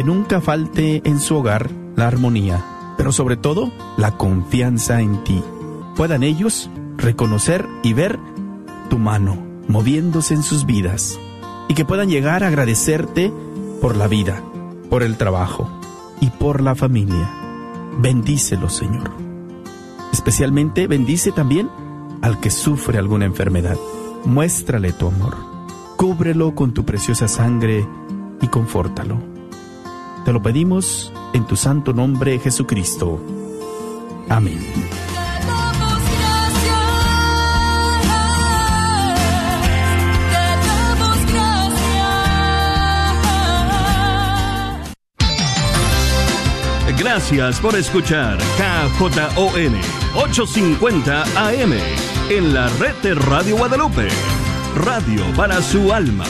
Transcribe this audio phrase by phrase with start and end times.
[0.00, 2.64] Que nunca falte en su hogar la armonía,
[2.96, 5.42] pero sobre todo la confianza en ti.
[5.94, 8.18] Puedan ellos reconocer y ver
[8.88, 9.36] tu mano
[9.68, 11.20] moviéndose en sus vidas
[11.68, 13.30] y que puedan llegar a agradecerte
[13.82, 14.42] por la vida,
[14.88, 15.68] por el trabajo
[16.18, 17.30] y por la familia.
[17.98, 19.10] Bendícelo, Señor.
[20.14, 21.68] Especialmente bendice también
[22.22, 23.76] al que sufre alguna enfermedad.
[24.24, 25.36] Muéstrale tu amor.
[25.98, 27.86] Cúbrelo con tu preciosa sangre
[28.40, 29.29] y confórtalo.
[30.24, 33.20] Te lo pedimos en tu santo nombre, Jesucristo.
[34.28, 34.60] Amén.
[47.00, 49.74] Gracias por escuchar KJON
[50.14, 51.72] 850 AM
[52.28, 54.08] en la red de Radio Guadalupe.
[54.76, 56.26] Radio para su alma.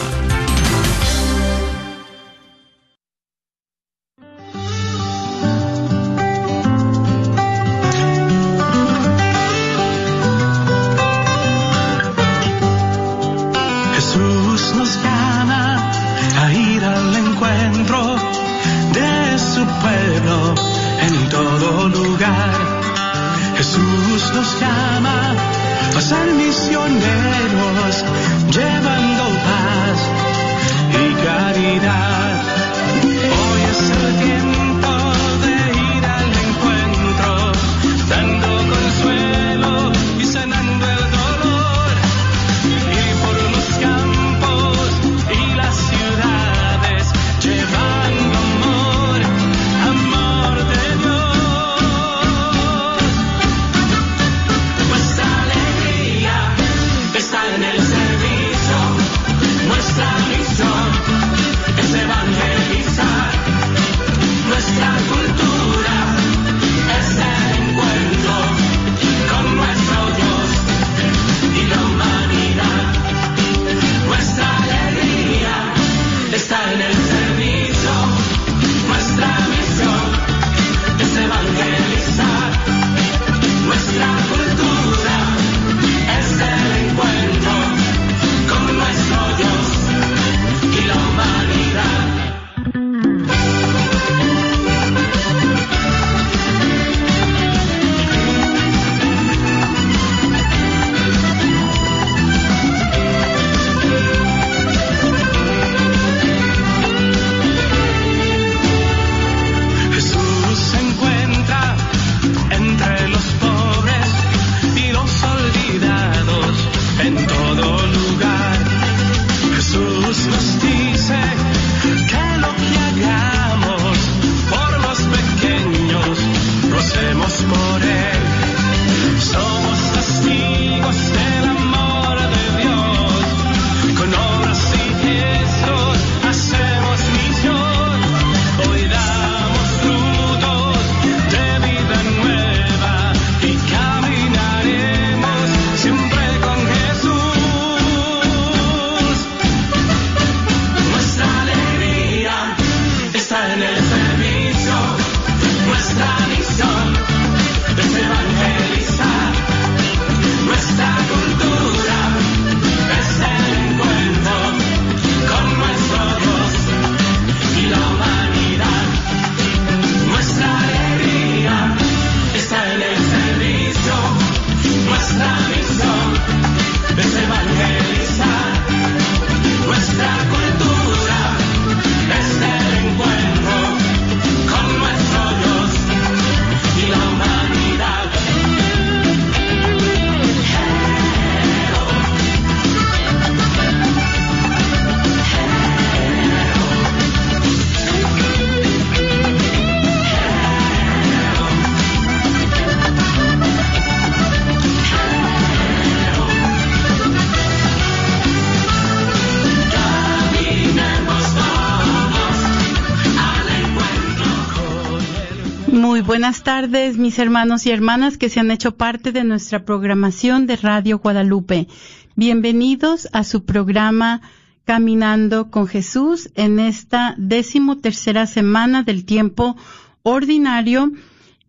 [216.60, 220.98] Tardes, mis hermanos y hermanas que se han hecho parte de nuestra programación de Radio
[220.98, 221.68] Guadalupe.
[222.16, 224.20] Bienvenidos a su programa
[224.66, 229.56] Caminando con Jesús en esta décimo tercera semana del tiempo
[230.02, 230.92] ordinario.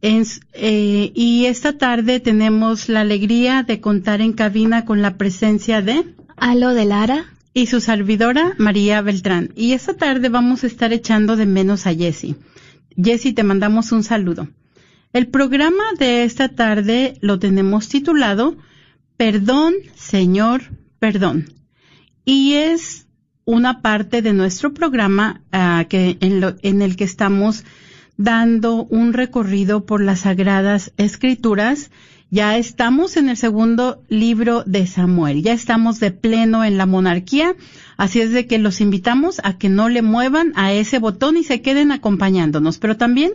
[0.02, 6.06] Eh, y esta tarde tenemos la alegría de contar en cabina con la presencia de
[6.38, 9.52] Alo de Lara y su servidora María Beltrán.
[9.58, 12.38] Y esta tarde vamos a estar echando de menos a Jessie.
[12.96, 14.48] Jessie, te mandamos un saludo.
[15.14, 18.56] El programa de esta tarde lo tenemos titulado
[19.18, 20.62] Perdón, Señor,
[21.00, 21.54] perdón.
[22.24, 23.08] Y es
[23.44, 27.66] una parte de nuestro programa uh, que en, en el que estamos
[28.16, 31.92] dando un recorrido por las sagradas escrituras.
[32.30, 37.56] Ya estamos en el segundo libro de Samuel, ya estamos de pleno en la monarquía,
[37.98, 41.44] así es de que los invitamos a que no le muevan a ese botón y
[41.44, 43.34] se queden acompañándonos, pero también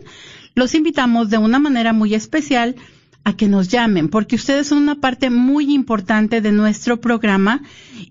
[0.57, 2.75] los invitamos de una manera muy especial
[3.23, 7.61] a que nos llamen, porque ustedes son una parte muy importante de nuestro programa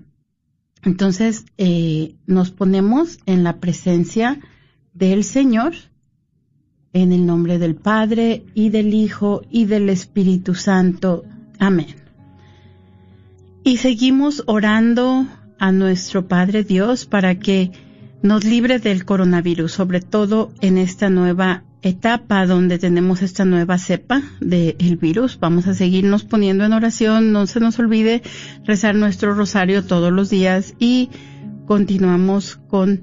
[0.84, 4.38] entonces, eh, nos ponemos en la presencia
[4.92, 5.74] del Señor,
[6.92, 11.24] en el nombre del Padre y del Hijo y del Espíritu Santo.
[11.58, 11.94] Amén.
[13.62, 15.26] Y seguimos orando
[15.58, 17.70] a nuestro Padre Dios para que
[18.22, 24.22] nos libre del coronavirus, sobre todo en esta nueva etapa donde tenemos esta nueva cepa
[24.40, 25.38] del virus.
[25.38, 28.22] Vamos a seguirnos poniendo en oración, no se nos olvide
[28.64, 31.10] rezar nuestro rosario todos los días y
[31.66, 33.02] continuamos con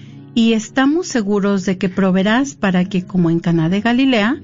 [0.33, 4.41] y estamos seguros de que proveerás para que, como en Caná de Galilea,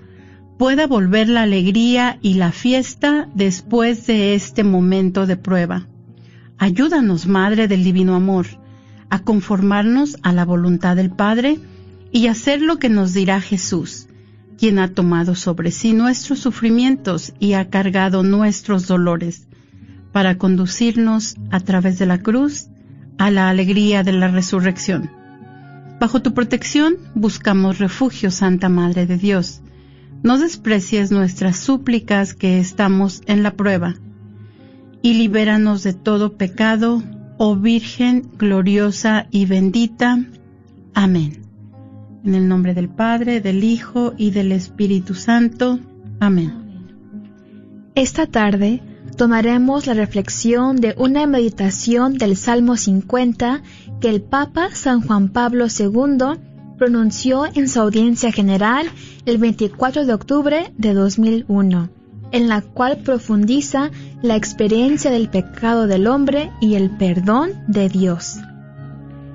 [0.58, 5.88] pueda volver la alegría y la fiesta después de este momento de prueba.
[6.58, 8.48] Ayúdanos, Madre del Divino Amor,
[9.10, 11.60] a conformarnos a la voluntad del Padre
[12.12, 14.08] y hacer lo que nos dirá Jesús,
[14.58, 19.48] quien ha tomado sobre sí nuestros sufrimientos y ha cargado nuestros dolores,
[20.12, 22.68] para conducirnos a través de la cruz
[23.20, 25.12] a la alegría de la resurrección.
[26.00, 29.62] Bajo tu protección buscamos refugio, Santa Madre de Dios.
[30.24, 33.96] No desprecies nuestras súplicas que estamos en la prueba
[35.02, 37.02] y libéranos de todo pecado,
[37.38, 40.24] oh Virgen gloriosa y bendita.
[40.94, 41.44] Amén.
[42.24, 45.80] En el nombre del Padre, del Hijo y del Espíritu Santo.
[46.20, 46.54] Amén.
[47.96, 48.82] Esta tarde
[49.18, 53.62] tomaremos la reflexión de una meditación del Salmo 50
[54.02, 56.40] que el Papa San Juan Pablo II
[56.78, 58.88] pronunció en su audiencia general
[59.26, 61.90] el 24 de octubre de 2001
[62.32, 68.38] en la cual profundiza la experiencia del pecado del hombre y el perdón de Dios.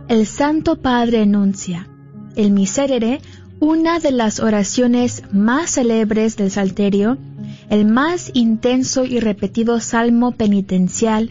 [0.09, 1.89] El Santo Padre enuncia,
[2.37, 3.21] el Miserere,
[3.61, 7.17] una de las oraciones más célebres del Salterio,
[7.71, 11.31] el más intenso y repetido salmo penitencial,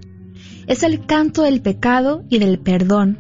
[0.71, 3.19] es el canto del pecado y del perdón,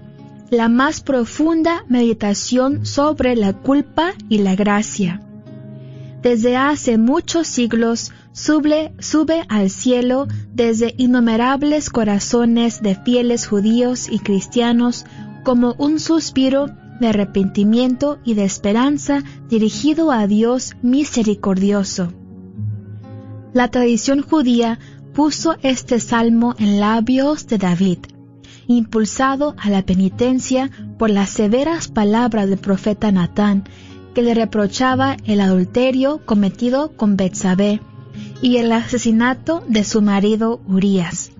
[0.49, 5.21] la más profunda meditación sobre la culpa y la gracia.
[6.21, 14.19] Desde hace muchos siglos, sube, sube al cielo desde innumerables corazones de fieles judíos y
[14.19, 15.05] cristianos
[15.43, 16.67] como un suspiro
[17.01, 22.13] de arrepentimiento y de esperanza dirigido a Dios misericordioso.
[23.51, 24.79] La tradición judía
[25.13, 27.99] puso este salmo en labios de David,
[28.67, 33.65] impulsado a la penitencia por las severas palabras del profeta Natán,
[34.13, 37.81] que le reprochaba el adulterio cometido con Betsabé
[38.41, 41.31] y el asesinato de su marido Urías.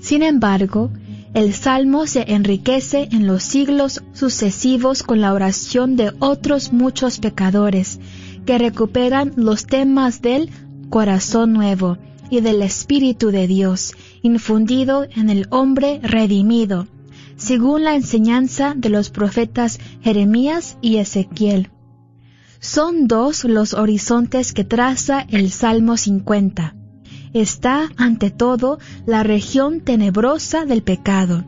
[0.00, 0.90] Sin embargo,
[1.34, 8.00] el salmo se enriquece en los siglos sucesivos con la oración de otros muchos pecadores
[8.46, 10.50] que recuperan los temas del
[10.88, 11.98] corazón nuevo
[12.30, 16.86] y del Espíritu de Dios infundido en el hombre redimido,
[17.36, 21.70] según la enseñanza de los profetas Jeremías y Ezequiel.
[22.60, 26.74] Son dos los horizontes que traza el Salmo 50.
[27.32, 31.44] Está, ante todo, la región tenebrosa del pecado,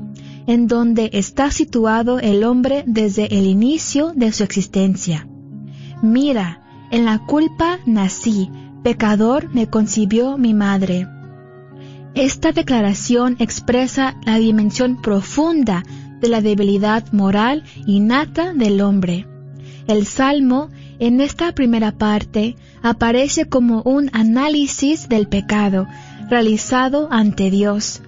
[0.47, 5.27] en donde está situado el hombre desde el inicio de su existencia.
[6.03, 8.51] Mira, en la culpa nací,
[8.83, 11.07] pecador me concibió mi madre.
[12.15, 15.85] Esta declaración expresa la dimensión profunda
[16.21, 19.27] de la debilidad moral innata del hombre.
[19.87, 20.69] El Salmo,
[20.99, 25.87] en esta primera parte, aparece como un análisis del pecado
[26.29, 28.03] realizado ante Dios.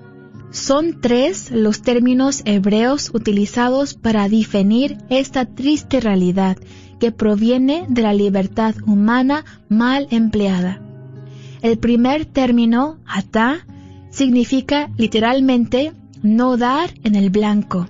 [0.51, 6.59] Son tres los términos hebreos utilizados para definir esta triste realidad
[7.03, 10.81] que proviene de la libertad humana mal empleada.
[11.61, 13.67] El primer término, atá,
[14.11, 17.89] significa literalmente no dar en el blanco.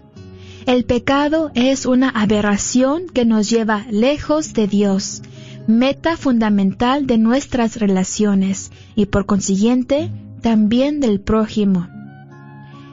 [0.65, 5.21] El pecado es una aberración que nos lleva lejos de Dios,
[5.67, 11.87] meta fundamental de nuestras relaciones y por consiguiente también del prójimo.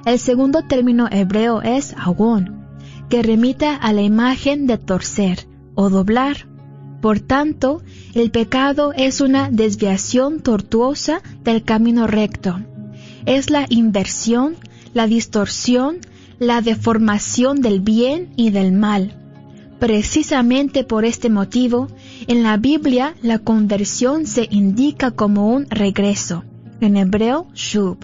[0.05, 2.65] El segundo término hebreo es agón,
[3.07, 5.47] que remite a la imagen de torcer
[5.79, 6.35] o doblar.
[7.01, 7.81] Por tanto,
[8.13, 12.59] el pecado es una desviación tortuosa del camino recto
[13.25, 14.55] es la inversión,
[14.93, 15.97] la distorsión,
[16.39, 19.15] la deformación del bien y del mal.
[19.79, 21.87] Precisamente por este motivo,
[22.27, 26.43] en la Biblia la conversión se indica como un regreso,
[26.81, 27.99] en hebreo shub,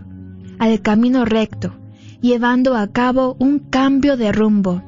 [0.59, 1.73] al camino recto,
[2.21, 4.83] llevando a cabo un cambio de rumbo.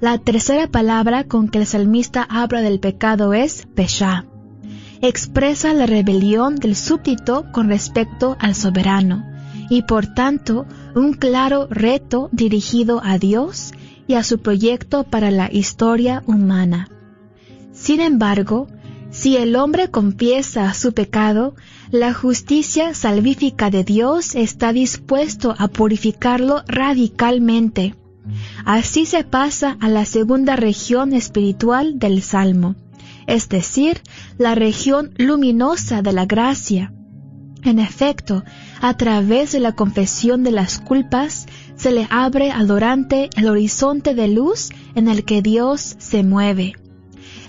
[0.00, 4.26] La tercera palabra con que el salmista habla del pecado es pesha
[5.00, 9.24] expresa la rebelión del súbdito con respecto al soberano
[9.70, 13.72] y por tanto un claro reto dirigido a Dios
[14.06, 16.88] y a su proyecto para la historia humana.
[17.72, 18.66] Sin embargo,
[19.10, 21.54] si el hombre confiesa su pecado,
[21.90, 27.94] la justicia salvífica de Dios está dispuesto a purificarlo radicalmente.
[28.64, 32.76] Así se pasa a la segunda región espiritual del Salmo
[33.28, 34.00] es decir,
[34.38, 36.92] la región luminosa de la gracia.
[37.62, 38.42] En efecto,
[38.80, 44.14] a través de la confesión de las culpas, se le abre al orante el horizonte
[44.14, 46.72] de luz en el que Dios se mueve.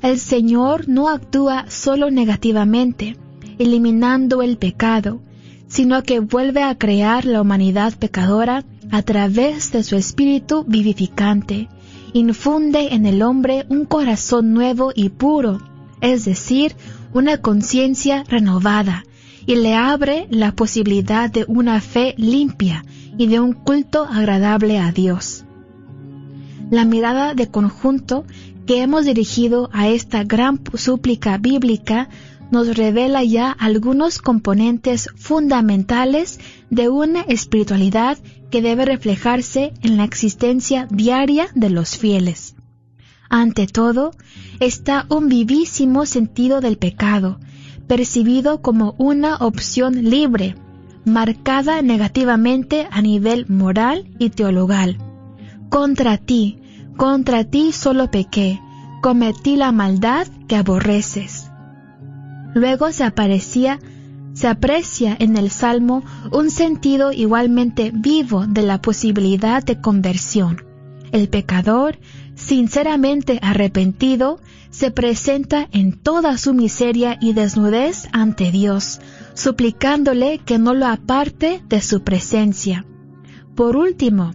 [0.02, 3.16] El Señor no actúa solo negativamente,
[3.58, 5.22] eliminando el pecado,
[5.68, 11.70] sino que vuelve a crear la humanidad pecadora a través de su espíritu vivificante.
[12.14, 15.60] Infunde en el hombre un corazón nuevo y puro,
[16.02, 16.76] es decir,
[17.14, 19.06] una conciencia renovada,
[19.46, 22.84] y le abre la posibilidad de una fe limpia
[23.18, 25.46] y de un culto agradable a Dios.
[26.70, 28.26] La mirada de conjunto
[28.66, 32.10] que hemos dirigido a esta gran súplica bíblica
[32.52, 38.18] nos revela ya algunos componentes fundamentales de una espiritualidad
[38.50, 42.56] que debe reflejarse en la existencia diaria de los fieles.
[43.30, 44.12] Ante todo,
[44.60, 47.40] está un vivísimo sentido del pecado,
[47.88, 50.56] percibido como una opción libre,
[51.06, 54.98] marcada negativamente a nivel moral y teologal.
[55.70, 56.60] Contra ti,
[56.98, 58.60] contra ti solo pequé,
[59.02, 61.50] cometí la maldad que aborreces.
[62.54, 63.80] Luego se aparecía,
[64.40, 70.64] se aprecia en el Salmo un sentido igualmente vivo de la posibilidad de conversión.
[71.12, 71.98] El pecador
[72.40, 79.02] sinceramente arrepentido, se presenta en toda su miseria y desnudez ante Dios,
[79.34, 82.86] suplicándole que no lo aparte de su presencia.
[83.56, 84.32] Por último,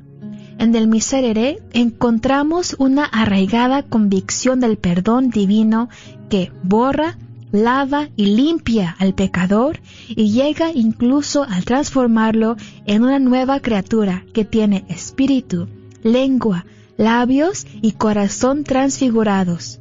[0.58, 5.88] en el miserere encontramos una arraigada convicción del perdón divino
[6.28, 7.16] que borra,
[7.54, 14.44] lava y limpia al pecador y llega incluso a transformarlo en una nueva criatura que
[14.44, 15.68] tiene espíritu,
[16.02, 19.78] lengua, labios y corazón transfigurados.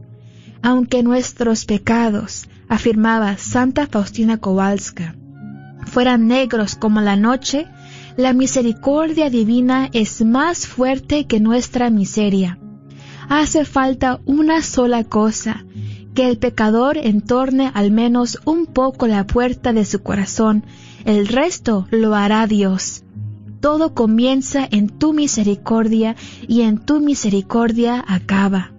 [0.61, 5.15] Aunque nuestros pecados, afirmaba Santa Faustina Kowalska,
[5.87, 7.67] fueran negros como la noche,
[8.17, 12.59] la misericordia divina es más fuerte que nuestra miseria.
[13.29, 15.65] Hace falta una sola cosa,
[16.13, 20.65] que el pecador entorne al menos un poco la puerta de su corazón,
[21.05, 23.03] el resto lo hará Dios.
[23.59, 26.15] Todo comienza en tu misericordia
[26.47, 28.71] y en tu misericordia acaba.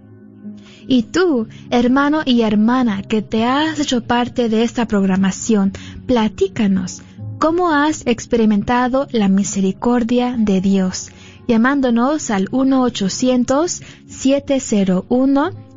[0.87, 5.73] Y tú, hermano y hermana que te has hecho parte de esta programación,
[6.05, 7.01] platícanos
[7.39, 11.09] cómo has experimentado la misericordia de Dios,
[11.47, 12.47] llamándonos al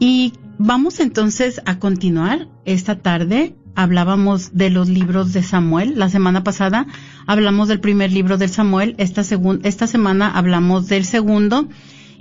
[0.00, 5.96] Y vamos entonces a continuar esta tarde hablábamos de los libros de Samuel.
[5.96, 6.88] La semana pasada
[7.28, 8.96] hablamos del primer libro del Samuel.
[8.98, 9.22] Esta,
[9.62, 11.68] esta semana hablamos del segundo.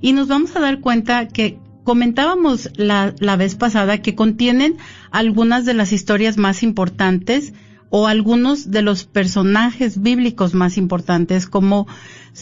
[0.02, 4.76] Y nos vamos a dar cuenta que comentábamos la, la vez pasada que contienen
[5.12, 7.54] algunas de las historias más importantes
[7.90, 11.88] o algunos de los personajes bíblicos más importantes como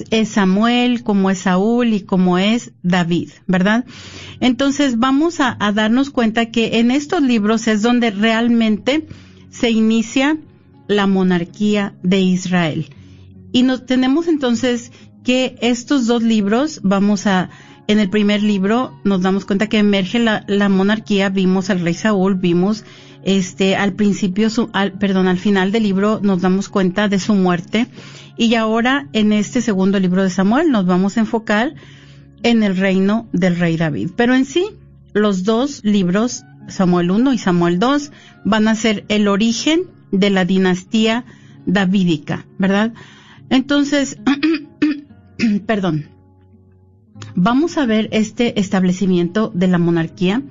[0.09, 3.85] es Samuel, como es Saúl y como es David, ¿verdad?
[4.39, 9.07] Entonces vamos a, darnos cuenta que en estos libros es donde realmente
[9.51, 10.37] se inicia
[10.87, 12.89] la monarquía de Israel.
[13.51, 14.91] Y nos tenemos entonces
[15.23, 17.51] que estos dos libros, vamos a,
[17.87, 22.35] en el primer libro nos damos cuenta que emerge la, monarquía, vimos al rey Saúl,
[22.35, 22.85] vimos
[23.23, 27.33] este, al principio, su, al, perdón, al final del libro nos damos cuenta de su
[27.33, 27.87] muerte
[28.37, 31.73] y ahora en este segundo libro de Samuel nos vamos a enfocar
[32.41, 34.11] en el reino del rey David.
[34.15, 34.65] Pero en sí,
[35.13, 38.11] los dos libros, Samuel 1 y Samuel 2,
[38.43, 41.25] van a ser el origen de la dinastía
[41.65, 42.93] davídica, ¿verdad?
[43.49, 44.17] Entonces,
[45.65, 46.12] perdón,
[47.35, 50.41] vamos a ver este establecimiento de la monarquía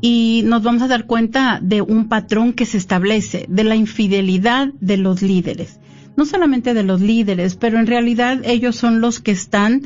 [0.00, 4.68] y nos vamos a dar cuenta de un patrón que se establece, de la infidelidad
[4.80, 5.78] de los líderes
[6.16, 9.82] no solamente de los líderes, pero en realidad ellos son los que están,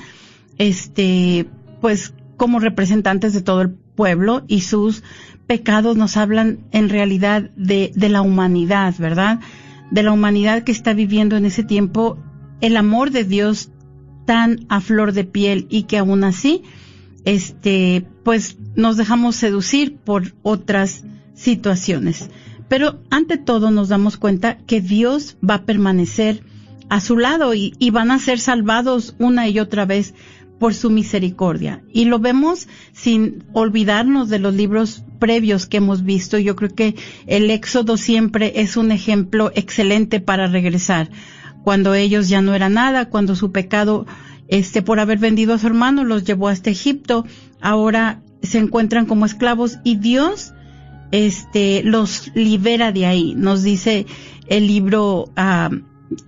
[0.58, 1.46] este,
[1.80, 5.02] pues como representantes de todo el pueblo y sus
[5.46, 9.40] pecados nos hablan en realidad de, de la humanidad, ¿verdad?
[9.90, 12.18] De la humanidad que está viviendo en ese tiempo
[12.60, 13.70] el amor de Dios
[14.30, 16.62] tan a flor de piel y que aún así,
[17.24, 21.02] este, pues nos dejamos seducir por otras
[21.34, 22.30] situaciones.
[22.68, 26.44] Pero ante todo nos damos cuenta que Dios va a permanecer
[26.88, 30.14] a su lado y, van a ser salvados una y otra vez
[30.60, 31.82] por su misericordia.
[31.92, 36.38] Y lo vemos sin olvidarnos de los libros previos que hemos visto.
[36.38, 36.94] Yo creo que
[37.26, 41.10] el Éxodo siempre es un ejemplo excelente para regresar.
[41.64, 44.06] Cuando ellos ya no eran nada, cuando su pecado,
[44.48, 47.26] este, por haber vendido a su hermano, los llevó hasta Egipto,
[47.60, 50.54] ahora se encuentran como esclavos y Dios
[51.12, 53.34] este, los libera de ahí.
[53.34, 54.06] Nos dice
[54.48, 55.70] el libro, ah,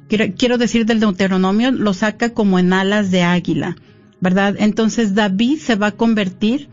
[0.09, 3.77] quiero, decir del Deuteronomio, lo saca como en alas de águila,
[4.21, 4.57] ¿verdad?
[4.59, 6.69] Entonces David se va a convertir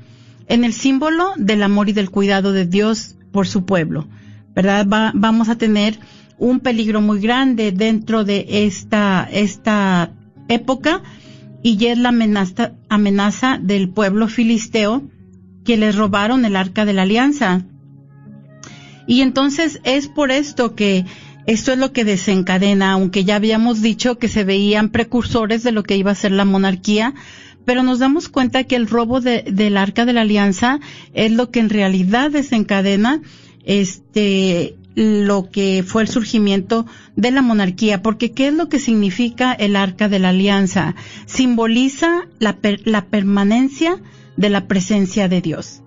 [0.47, 4.07] en el símbolo del amor y del cuidado de Dios por su pueblo,
[4.55, 4.85] ¿verdad?
[5.13, 5.99] vamos a tener
[6.39, 10.13] un peligro muy grande dentro de esta, esta
[10.47, 11.03] época
[11.61, 15.03] y es la amenaza, amenaza del pueblo filisteo
[15.65, 17.65] que les robaron el arca de la alianza.
[19.05, 21.05] Y entonces es por esto que
[21.45, 25.83] esto es lo que desencadena, aunque ya habíamos dicho que se veían precursores de lo
[25.83, 27.15] que iba a ser la monarquía,
[27.65, 30.79] pero nos damos cuenta que el robo del arca de la alianza
[31.13, 33.21] es lo que en realidad desencadena
[33.63, 36.85] este lo que fue el surgimiento
[37.15, 40.93] de la monarquía, porque ¿qué es lo que significa el arca de la alianza?
[41.25, 44.01] Simboliza la, la permanencia
[44.35, 45.83] de la presencia de Dios.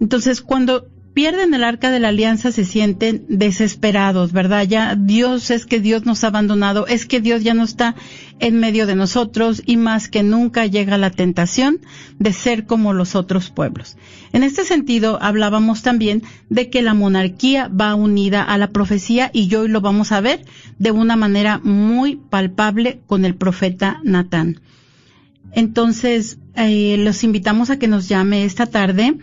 [0.00, 4.66] Entonces, cuando pierden el arca de la alianza se sienten desesperados, ¿verdad?
[4.66, 7.94] Ya Dios es que Dios nos ha abandonado, es que Dios ya no está
[8.40, 11.78] en medio de nosotros y más que nunca llega la tentación
[12.18, 13.96] de ser como los otros pueblos.
[14.32, 19.54] En este sentido, hablábamos también de que la monarquía va unida a la profecía y
[19.54, 20.44] hoy lo vamos a ver
[20.80, 24.60] de una manera muy palpable con el profeta Natán.
[25.52, 29.16] Entonces, eh, los invitamos a que nos llame esta tarde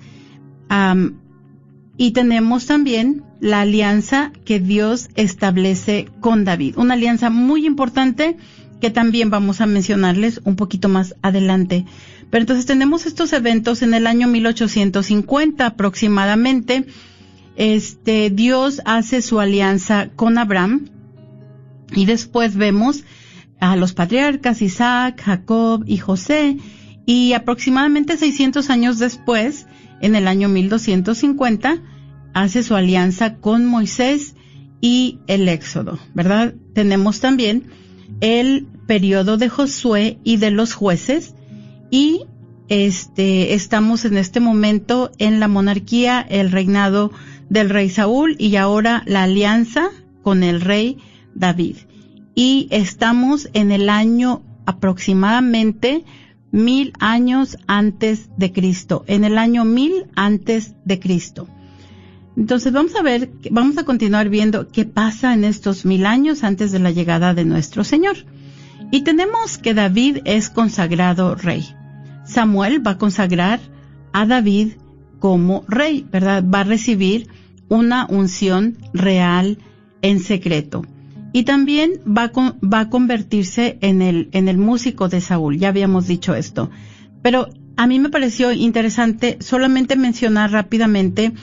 [1.98, 6.78] y tenemos también la alianza que Dios establece con David.
[6.78, 8.38] Una alianza muy importante
[8.82, 11.86] que también vamos a mencionarles un poquito más adelante.
[12.30, 16.86] Pero entonces tenemos estos eventos en el año 1850 aproximadamente.
[17.56, 20.90] Este, Dios hace su alianza con Abraham
[21.96, 23.04] y después vemos
[23.64, 26.58] a los patriarcas Isaac, Jacob y José,
[27.06, 29.68] y aproximadamente 600 años después,
[30.02, 31.82] en el año 1250,
[32.34, 34.36] hace su alianza con Moisés
[34.82, 36.56] y el Éxodo, ¿verdad?
[36.74, 37.64] Tenemos también
[38.20, 41.34] el periodo de Josué y de los jueces
[41.90, 42.26] y
[42.68, 47.12] este estamos en este momento en la monarquía, el reinado
[47.50, 49.90] del rey Saúl y ahora la alianza
[50.22, 50.98] con el rey
[51.34, 51.78] David
[52.36, 56.04] y estamos en el año aproximadamente
[56.52, 61.48] mil años antes de Cristo, en el año mil antes de Cristo.
[62.36, 66.72] Entonces vamos a ver, vamos a continuar viendo qué pasa en estos mil años antes
[66.72, 68.18] de la llegada de nuestro Señor.
[68.92, 71.68] Y tenemos que David es consagrado rey.
[72.26, 73.60] Samuel va a consagrar
[74.14, 74.74] a David
[75.20, 76.44] como rey, ¿verdad?
[76.44, 77.28] Va a recibir
[77.70, 79.58] una unción real
[80.02, 80.84] en secreto
[81.34, 82.32] y también va a,
[82.66, 85.58] va a convertirse en el, en el músico de Saúl.
[85.58, 86.70] Ya habíamos dicho esto.
[87.24, 91.34] Pero a mí me pareció interesante solamente mencionar rápidamente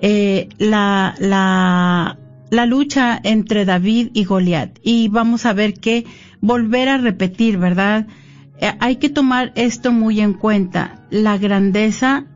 [0.00, 2.18] eh, la, la,
[2.50, 4.78] la lucha entre David y Goliat.
[4.82, 6.06] Y vamos a ver que
[6.40, 8.06] volver a repetir, ¿verdad?
[8.60, 11.04] Eh, hay que tomar esto muy en cuenta.
[11.10, 12.26] La grandeza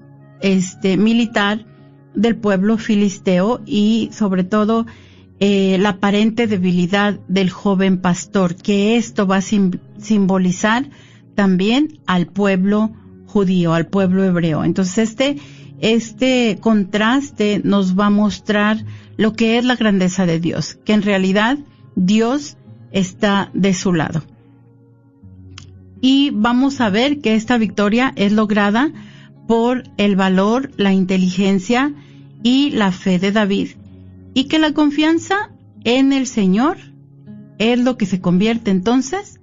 [0.40, 1.66] este, militar
[2.14, 4.86] del pueblo filisteo y sobre todo
[5.40, 10.90] eh, la aparente debilidad del joven pastor, que esto va a simbolizar
[11.34, 12.92] también al pueblo
[13.26, 14.64] judío, al pueblo hebreo.
[14.64, 15.38] Entonces este,
[15.80, 18.84] este contraste nos va a mostrar
[19.16, 21.58] lo que es la grandeza de Dios, que en realidad
[21.96, 22.58] Dios
[22.92, 24.22] está de su lado.
[26.02, 28.92] Y vamos a ver que esta victoria es lograda
[29.46, 31.94] por el valor, la inteligencia
[32.42, 33.70] y la fe de David,
[34.34, 35.50] y que la confianza
[35.84, 36.78] en el Señor
[37.58, 39.40] es lo que se convierte entonces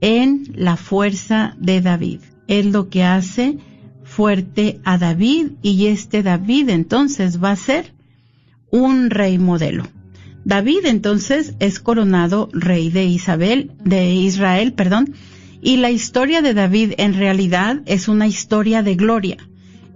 [0.00, 2.20] en la fuerza de David.
[2.46, 3.58] Es lo que hace
[4.04, 7.94] fuerte a David y este David entonces va a ser
[8.70, 9.84] un rey modelo.
[10.44, 15.14] David entonces es coronado rey de Isabel, de Israel, perdón,
[15.60, 19.36] y la historia de David en realidad es una historia de gloria.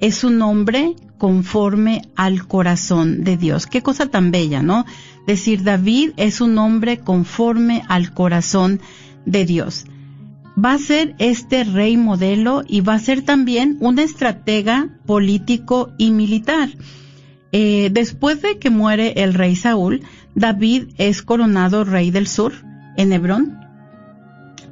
[0.01, 3.69] Es un hombre conforme al corazón de Dios.
[3.69, 4.85] Qué cosa tan bella, ¿no?
[5.25, 8.81] Decir David es un hombre conforme al corazón
[9.25, 9.85] de Dios.
[10.59, 16.11] Va a ser este rey modelo y va a ser también un estratega político y
[16.11, 16.71] militar.
[17.53, 20.03] Eh, después de que muere el rey Saúl,
[20.35, 22.53] David es coronado rey del sur
[22.97, 23.61] en Hebrón.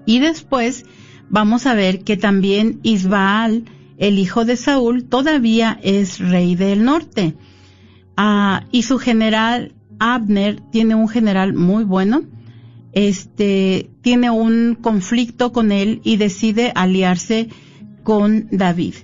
[0.05, 0.85] Y después
[1.29, 3.67] vamos a ver que también Isbaal
[4.01, 7.37] el hijo de Saúl, todavía es rey del norte.
[8.17, 12.23] Ah, y su general Abner tiene un general muy bueno.
[12.93, 17.51] Este tiene un conflicto con él y decide aliarse
[18.03, 18.95] con David.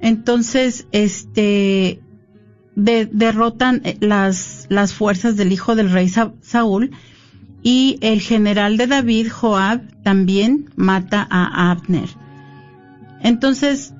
[0.00, 2.00] Entonces, este
[2.76, 6.90] derrotan eh, las, las fuerzas del hijo del rey Saúl
[7.62, 12.10] y el general de David, Joab, también mata a Abner.
[13.22, 13.94] Entonces,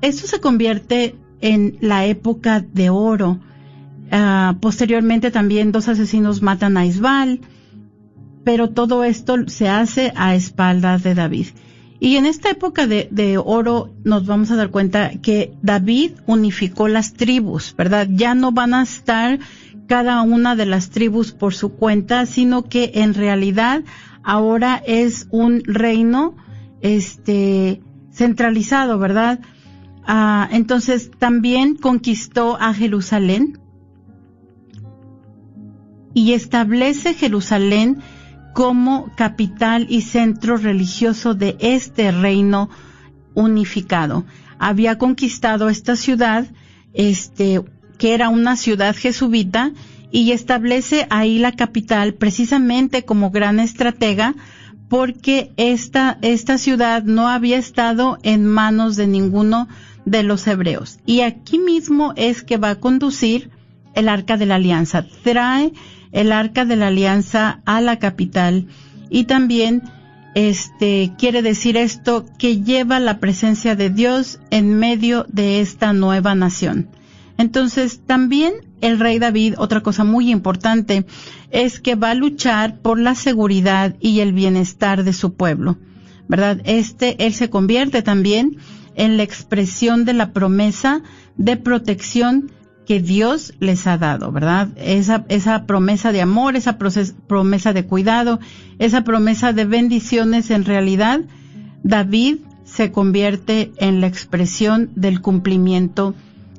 [0.00, 3.40] esto se convierte en la época de oro.
[4.10, 7.40] Ah, posteriormente también dos asesinos matan a Isbal,
[8.44, 11.46] pero todo esto se hace a espaldas de David.
[12.00, 16.88] Y en esta época de, de, oro nos vamos a dar cuenta que David unificó
[16.88, 18.08] las tribus, ¿verdad?
[18.10, 19.38] Ya no van a estar
[19.86, 23.82] cada una de las tribus por su cuenta, sino que en realidad
[24.22, 26.36] ahora es un reino,
[26.80, 27.80] este,
[28.14, 29.40] centralizado, ¿verdad?
[30.06, 33.58] Ah, entonces también conquistó a Jerusalén
[36.14, 37.98] y establece Jerusalén
[38.54, 42.70] como capital y centro religioso de este reino
[43.34, 44.24] unificado.
[44.58, 46.46] Había conquistado esta ciudad,
[46.92, 47.62] este,
[47.98, 49.72] que era una ciudad jesuita,
[50.12, 54.36] y establece ahí la capital precisamente como gran estratega
[54.88, 59.68] porque esta, esta ciudad no había estado en manos de ninguno
[60.04, 60.98] de los hebreos.
[61.06, 63.50] Y aquí mismo es que va a conducir
[63.94, 65.06] el arca de la alianza.
[65.22, 65.72] Trae
[66.12, 68.66] el arca de la alianza a la capital
[69.10, 69.82] y también
[70.34, 76.34] este quiere decir esto que lleva la presencia de Dios en medio de esta nueva
[76.34, 76.88] nación.
[77.38, 81.06] Entonces, también el rey David, otra cosa muy importante,
[81.50, 85.78] es que va a luchar por la seguridad y el bienestar de su pueblo.
[86.26, 86.60] ¿Verdad?
[86.64, 88.56] Este, él se convierte también
[88.94, 91.02] en la expresión de la promesa
[91.36, 92.50] de protección
[92.86, 94.68] que Dios les ha dado, ¿verdad?
[94.76, 98.40] Esa, esa promesa de amor, esa promesa de cuidado,
[98.78, 101.20] esa promesa de bendiciones en realidad,
[101.82, 106.14] David se convierte en la expresión del cumplimiento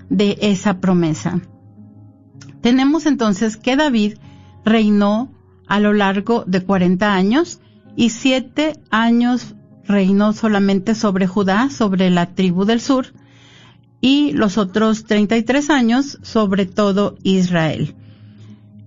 [0.09, 1.41] de esa promesa.
[2.65, 4.15] Tenemos entonces que David
[4.65, 5.31] reinó
[5.67, 7.59] a lo largo de 40 años
[7.95, 13.13] y siete años reinó solamente sobre Judá, sobre la tribu del sur,
[14.01, 17.93] y los otros 33 años sobre todo Israel.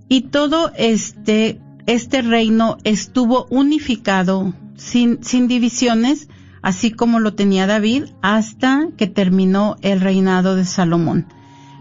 [0.08, 6.28] Y todo este, este reino estuvo unificado sin, sin divisiones,
[6.62, 11.28] así como lo tenía David, hasta que terminó el reinado de Salomón.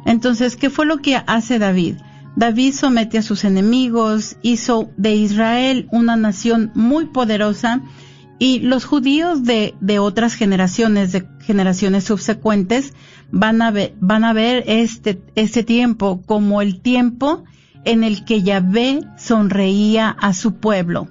[0.08, 1.98] Entonces, ¿qué fue lo que hace David?
[2.38, 7.82] David somete a sus enemigos, hizo de Israel una nación muy poderosa
[8.40, 12.94] y los judíos de, otras generaciones, de generaciones subsecuentes,
[13.32, 17.44] van a ver, van a ver este, este tiempo como el tiempo
[17.84, 21.10] en el que Yahvé sonreía a su pueblo.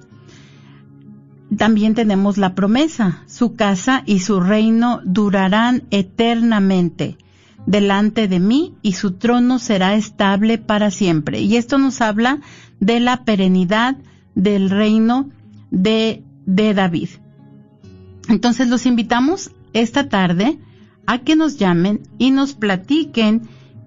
[1.54, 7.18] También tenemos la promesa, su casa y su reino durarán eternamente
[7.66, 11.40] delante de mí y su trono será estable para siempre.
[11.40, 12.40] Y esto nos habla
[12.80, 13.96] de la perenidad
[14.34, 15.30] del reino
[15.70, 17.08] de, de David.
[18.28, 20.58] Entonces los invitamos esta tarde
[21.06, 23.42] a que nos llamen y nos platiquen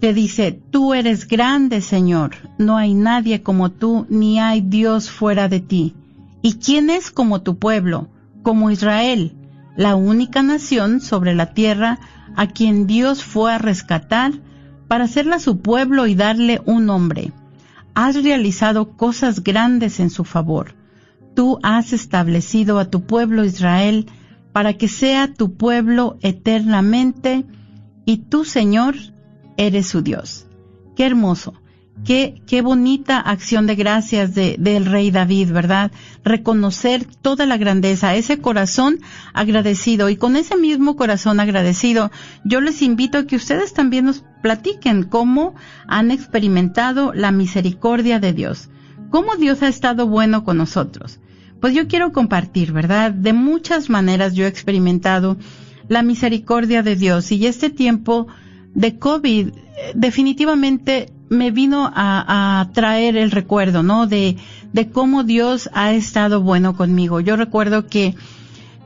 [0.00, 5.48] Le dice, tú eres grande, Señor, no hay nadie como tú, ni hay Dios fuera
[5.48, 5.94] de ti.
[6.46, 8.08] ¿Y quién es como tu pueblo,
[8.44, 9.36] como Israel,
[9.76, 11.98] la única nación sobre la tierra
[12.36, 14.32] a quien Dios fue a rescatar
[14.86, 17.32] para hacerla su pueblo y darle un nombre.
[17.96, 20.76] Has realizado cosas grandes en su favor.
[21.34, 24.06] Tú has establecido a tu pueblo Israel
[24.52, 27.44] para que sea tu pueblo eternamente
[28.04, 28.94] y tú, Señor,
[29.56, 30.46] eres su Dios.
[30.94, 31.54] Qué hermoso.
[32.04, 35.90] Qué, qué bonita acción de gracias de, del rey David, ¿verdad?
[36.24, 39.00] Reconocer toda la grandeza, ese corazón
[39.32, 40.08] agradecido.
[40.08, 42.10] Y con ese mismo corazón agradecido,
[42.44, 45.54] yo les invito a que ustedes también nos platiquen cómo
[45.88, 48.68] han experimentado la misericordia de Dios.
[49.10, 51.18] Cómo Dios ha estado bueno con nosotros.
[51.60, 53.10] Pues yo quiero compartir, ¿verdad?
[53.10, 55.36] De muchas maneras yo he experimentado
[55.88, 58.26] la misericordia de Dios y este tiempo
[58.74, 59.48] de COVID
[59.94, 64.06] definitivamente me vino a, traer el recuerdo, ¿no?
[64.06, 64.36] De,
[64.92, 67.20] cómo Dios ha estado bueno conmigo.
[67.20, 68.14] Yo recuerdo que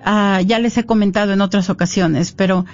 [0.05, 2.65] ah, ya les he comentado en otras ocasiones, pero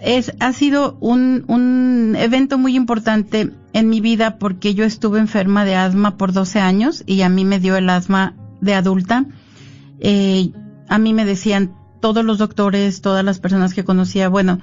[0.00, 5.64] es, ha sido un, un evento muy importante en mi vida porque yo estuve enferma
[5.64, 9.26] de asma por 12 años y a mí me dio el asma de adulta.
[10.00, 10.50] Eh,
[10.88, 14.60] a mí me decían todos los doctores, todas las personas que conocía, bueno,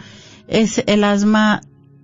[0.48, 1.62] es el asma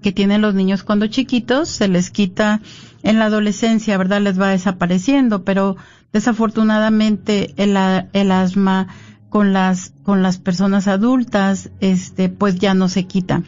[0.07, 2.61] que tienen los niños cuando chiquitos, se les quita
[3.03, 4.21] en la adolescencia, ¿verdad?
[4.21, 5.75] Les va desapareciendo, pero
[6.13, 7.77] desafortunadamente el,
[8.13, 8.87] el asma
[9.27, 13.43] con las, con las personas adultas, este, pues ya no se quita.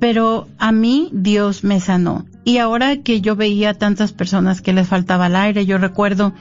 [0.00, 2.24] Pero a mí Dios me sanó.
[2.44, 6.32] Y ahora que yo veía tantas personas que les faltaba el aire, yo recuerdo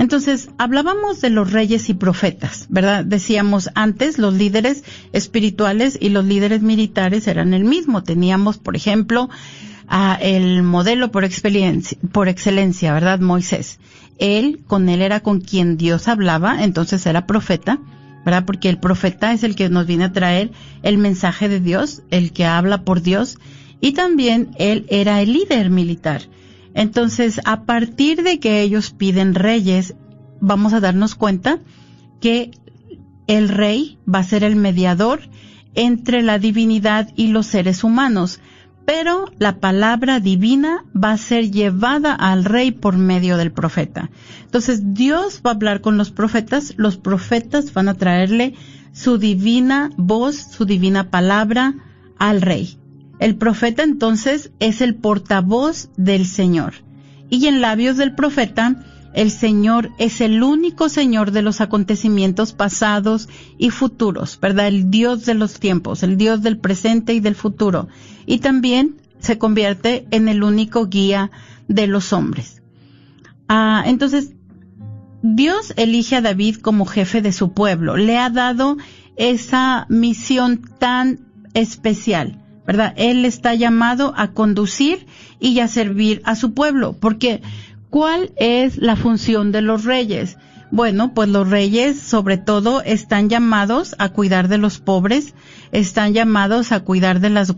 [0.04, 3.06] Entonces, hablábamos de los reyes y profetas, ¿verdad?
[3.06, 8.04] Decíamos antes, los líderes espirituales y los líderes militares eran el mismo.
[8.04, 9.30] Teníamos, por ejemplo,
[9.88, 11.24] a el modelo por,
[12.12, 13.22] por excelencia, ¿verdad?
[13.22, 13.80] Moisés.
[14.18, 17.80] Él, con él era con quien Dios hablaba, entonces era profeta,
[18.26, 18.44] ¿verdad?
[18.44, 22.34] Porque el profeta es el que nos viene a traer el mensaje de Dios, el
[22.34, 23.38] que habla por Dios,
[23.80, 26.24] y también él era el líder militar.
[26.74, 29.96] Entonces, a partir de que ellos piden reyes,
[30.40, 31.60] vamos a darnos cuenta
[32.20, 32.52] que
[33.28, 35.22] el rey va a ser el mediador
[35.76, 38.40] entre la divinidad y los seres humanos,
[38.86, 44.10] pero la palabra divina va a ser llevada al rey por medio del profeta.
[44.44, 48.56] Entonces Dios va a hablar con los profetas, los profetas van a traerle
[48.92, 51.76] su divina voz, su divina palabra
[52.20, 52.78] al rey.
[53.20, 56.74] El profeta entonces es el portavoz del Señor.
[57.30, 63.30] Y en labios del profeta, el Señor es el único Señor de los acontecimientos pasados
[63.58, 64.68] y futuros, ¿verdad?
[64.68, 67.88] El Dios de los tiempos, el Dios del presente y del futuro.
[68.26, 71.32] Y también se convierte en el único guía
[71.68, 72.62] de los hombres.
[73.48, 74.34] Ah, entonces,
[75.22, 77.96] Dios elige a David como jefe de su pueblo.
[77.96, 78.78] Le ha dado
[79.16, 81.20] esa misión tan
[81.54, 82.94] especial ¿verdad?
[82.96, 85.06] Él está llamado a conducir
[85.40, 87.42] y a servir a su pueblo, porque
[87.90, 90.38] ¿cuál es la función de los reyes?
[90.72, 95.36] Bueno, pues los reyes sobre todo están llamados a cuidar de los pobres,
[95.72, 97.54] están llamados a cuidar de, las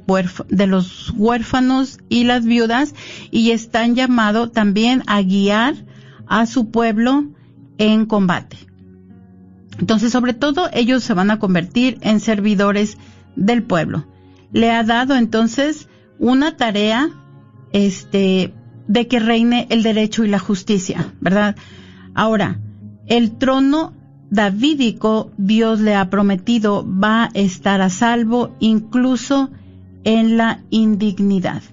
[0.50, 2.94] de los huérfanos y las viudas
[3.32, 5.76] y están llamados también a guiar
[6.28, 7.26] a su pueblo
[7.78, 8.58] en combate.
[9.80, 12.98] Entonces, sobre todo, ellos se van a convertir en servidores
[13.38, 14.06] del pueblo
[14.52, 17.10] le ha dado entonces una tarea,
[17.72, 18.54] este,
[18.88, 21.56] de que reine el derecho y la justicia, ¿verdad?
[22.14, 22.60] Ahora,
[23.08, 23.94] el trono
[24.30, 29.50] davídico Dios le ha prometido va a estar a salvo incluso
[30.04, 31.64] en la indignidad.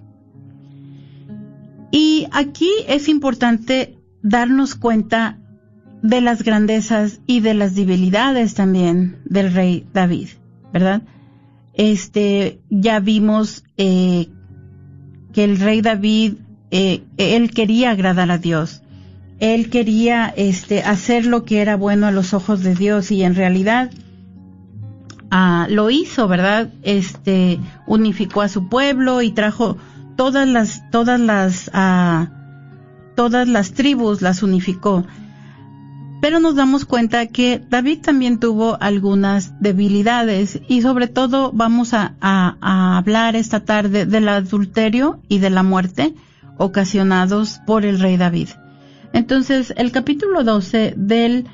[1.90, 5.38] Y aquí es importante darnos cuenta
[6.02, 10.28] de las grandezas y de las debilidades también del rey David,
[10.72, 11.02] ¿verdad?
[11.74, 14.28] Este, ya vimos eh,
[15.32, 16.34] que el rey David,
[16.70, 18.82] eh, él quería agradar a Dios.
[19.38, 23.34] Él quería este, hacer lo que era bueno a los ojos de Dios y en
[23.34, 23.90] realidad
[25.30, 26.70] ah, lo hizo, ¿verdad?
[26.82, 29.76] Este, unificó a su pueblo y trajo
[30.16, 32.28] todas las, todas las, ah,
[33.16, 35.04] todas las tribus las unificó
[36.22, 42.14] pero nos damos cuenta que David también tuvo algunas debilidades y sobre todo vamos a,
[42.96, 46.14] hablar esta tarde del adulterio y de la muerte
[46.58, 48.50] ocasionados por el rey David.
[49.12, 51.48] Entonces, el capítulo 12 del,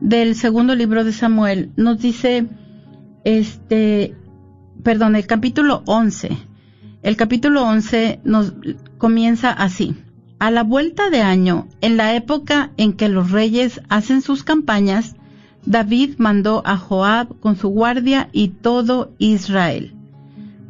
[0.00, 2.46] del segundo libro de Samuel nos dice,
[3.24, 4.14] este,
[4.84, 6.30] perdón, el capítulo 11.
[7.02, 8.54] El capítulo 11 nos
[8.98, 9.96] comienza así.
[10.42, 15.14] A la vuelta de año, en la época en que los reyes hacen sus campañas,
[15.66, 19.94] David mandó a Joab con su guardia y todo Israel.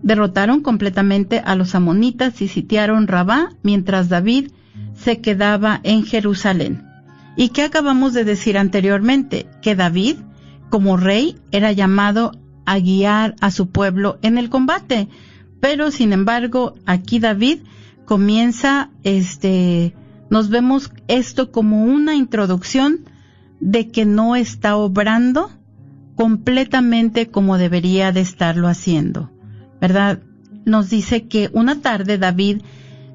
[0.02, 4.50] Derrotaron completamente a los amonitas y sitiaron Rabá mientras David
[4.94, 6.84] se quedaba en Jerusalén.
[7.34, 9.46] ¿Y qué acabamos de decir anteriormente?
[9.62, 10.16] Que David,
[10.68, 12.32] como rey, era llamado
[12.66, 15.08] a guiar a su pueblo en el combate.
[15.60, 17.60] Pero, sin embargo, aquí David
[18.04, 19.94] comienza, este,
[20.30, 23.00] nos vemos esto como una introducción
[23.60, 25.50] de que no está obrando
[26.16, 29.30] completamente como debería de estarlo haciendo,
[29.80, 30.20] ¿verdad?
[30.64, 32.62] Nos dice que una tarde David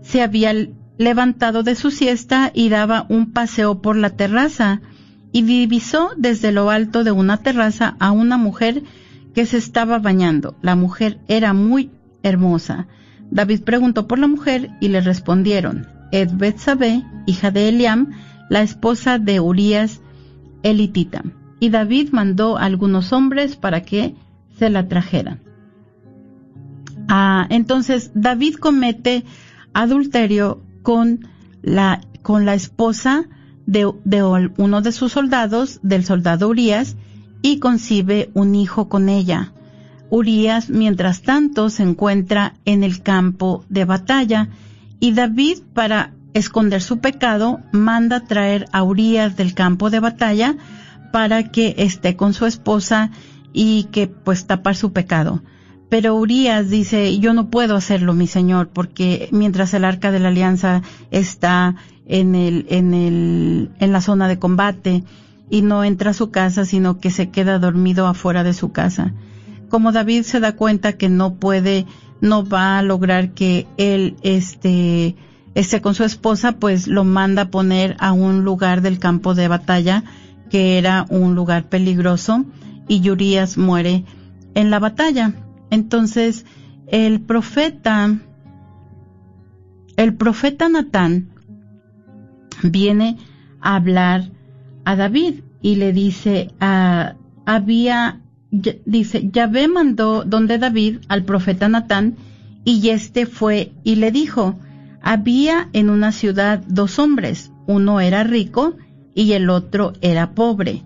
[0.02, 0.54] se había
[0.98, 4.82] levantado de su siesta y daba un paseo por la terraza
[5.32, 8.84] y divisó desde lo alto de una terraza a una mujer
[9.36, 10.56] que se estaba bañando.
[10.62, 11.92] La mujer era muy
[12.24, 12.88] hermosa.
[13.32, 18.12] David preguntó por la mujer y le respondieron, Ed Betsabé, hija de Eliam,
[18.50, 20.02] la esposa de Urías
[20.64, 21.24] elitita.
[21.60, 24.16] Y David mandó a algunos hombres para que
[24.58, 25.42] se la trajeran.
[27.10, 29.24] Ah, entonces David comete
[29.74, 31.28] adulterio con
[31.62, 33.26] la, con la esposa
[33.66, 34.24] de, de
[34.58, 36.96] uno de sus soldados, del soldado Urias,
[37.42, 39.54] y concibe un hijo con ella.
[40.10, 44.50] Urias, mientras tanto, se encuentra en el campo de batalla
[45.00, 50.56] y David, para esconder su pecado, manda traer a Urias del campo de batalla
[51.12, 53.12] para que esté con su esposa
[53.54, 55.44] y que pues tapar su pecado.
[55.90, 60.30] Pero Urias dice, yo no puedo hacerlo, mi señor, porque mientras el arca de la
[60.30, 60.82] alianza
[61.12, 61.76] está
[62.08, 65.04] en el, en el, en la zona de combate
[65.50, 69.14] y no entra a su casa, sino que se queda dormido afuera de su casa.
[69.70, 71.86] Como David se da cuenta que no puede,
[72.22, 75.16] no va a lograr que él este,
[75.56, 79.48] esté con su esposa, pues lo manda a poner a un lugar del campo de
[79.48, 80.04] batalla,
[80.50, 82.46] que era un lugar peligroso,
[82.88, 84.06] y Urias muere
[84.54, 85.34] en la batalla.
[85.70, 86.46] Entonces,
[86.88, 88.18] el profeta,
[89.98, 91.30] el profeta Natán
[92.64, 93.18] viene
[93.62, 94.32] a hablar
[94.86, 97.16] a David y le dice, ah,
[97.46, 98.22] había,
[98.52, 102.16] dice, Yahvé mandó donde David al profeta Natán
[102.64, 104.60] y este fue y le dijo,
[105.02, 108.76] había en una ciudad dos hombres, uno era rico
[109.14, 110.84] y el otro era pobre.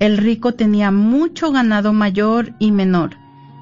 [0.00, 3.16] El rico tenía mucho ganado mayor y menor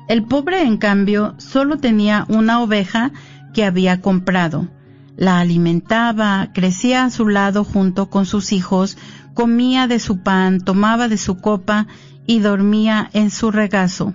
[0.08, 3.10] el pobre, en cambio, solo tenía una oveja
[3.52, 4.68] que había comprado.
[5.16, 8.96] La alimentaba, crecía a su lado junto con sus hijos,
[9.34, 11.88] comía de su pan, tomaba de su copa
[12.26, 14.14] y dormía en su regazo.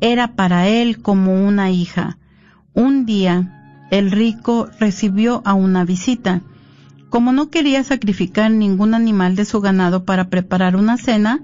[0.00, 2.18] Era para él como una hija.
[2.72, 6.42] Un día, el rico recibió a una visita.
[7.10, 11.42] Como no quería sacrificar ningún animal de su ganado para preparar una cena,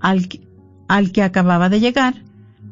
[0.00, 0.28] al,
[0.88, 2.22] al que acababa de llegar,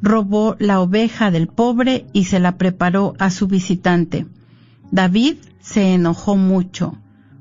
[0.00, 4.26] robó la oveja del pobre y se la preparó a su visitante.
[4.90, 6.96] David se enojó mucho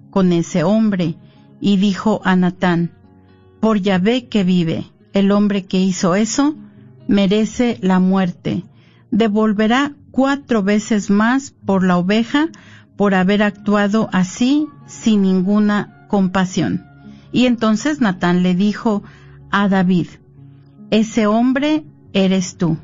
[0.09, 1.15] con ese hombre
[1.59, 2.91] y dijo a Natán,
[3.59, 6.55] por Yahvé que vive, el hombre que hizo eso
[7.07, 8.64] merece la muerte.
[9.11, 12.49] Devolverá cuatro veces más por la oveja
[12.95, 16.86] por haber actuado así sin ninguna compasión.
[17.32, 19.03] Y entonces Natán le dijo
[19.49, 20.07] a David,
[20.91, 21.84] ese hombre
[22.14, 22.78] eres tú.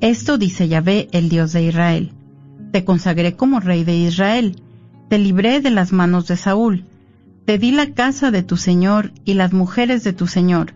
[0.00, 2.12] Esto dice Yahvé, el Dios de Israel.
[2.72, 4.60] Te consagré como rey de Israel,
[5.08, 6.84] te libré de las manos de Saúl,
[7.46, 10.74] te di la casa de tu Señor y las mujeres de tu Señor,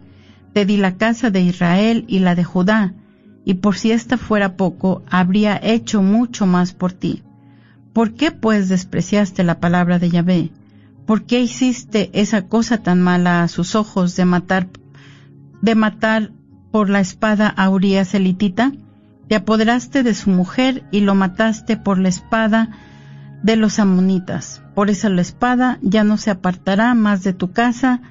[0.53, 2.95] te di la casa de Israel y la de Judá,
[3.45, 7.23] y por si esta fuera poco, habría hecho mucho más por ti.
[7.93, 10.51] ¿Por qué pues despreciaste la palabra de Yahvé?
[11.07, 14.69] ¿Por qué hiciste esa cosa tan mala a sus ojos de matar,
[15.61, 16.31] de matar
[16.71, 18.73] por la espada a Urias elitita,
[19.29, 22.71] te apoderaste de su mujer y lo mataste por la espada
[23.43, 24.63] de los amonitas.
[24.75, 28.03] Por esa la espada ya no se apartará más de tu casa,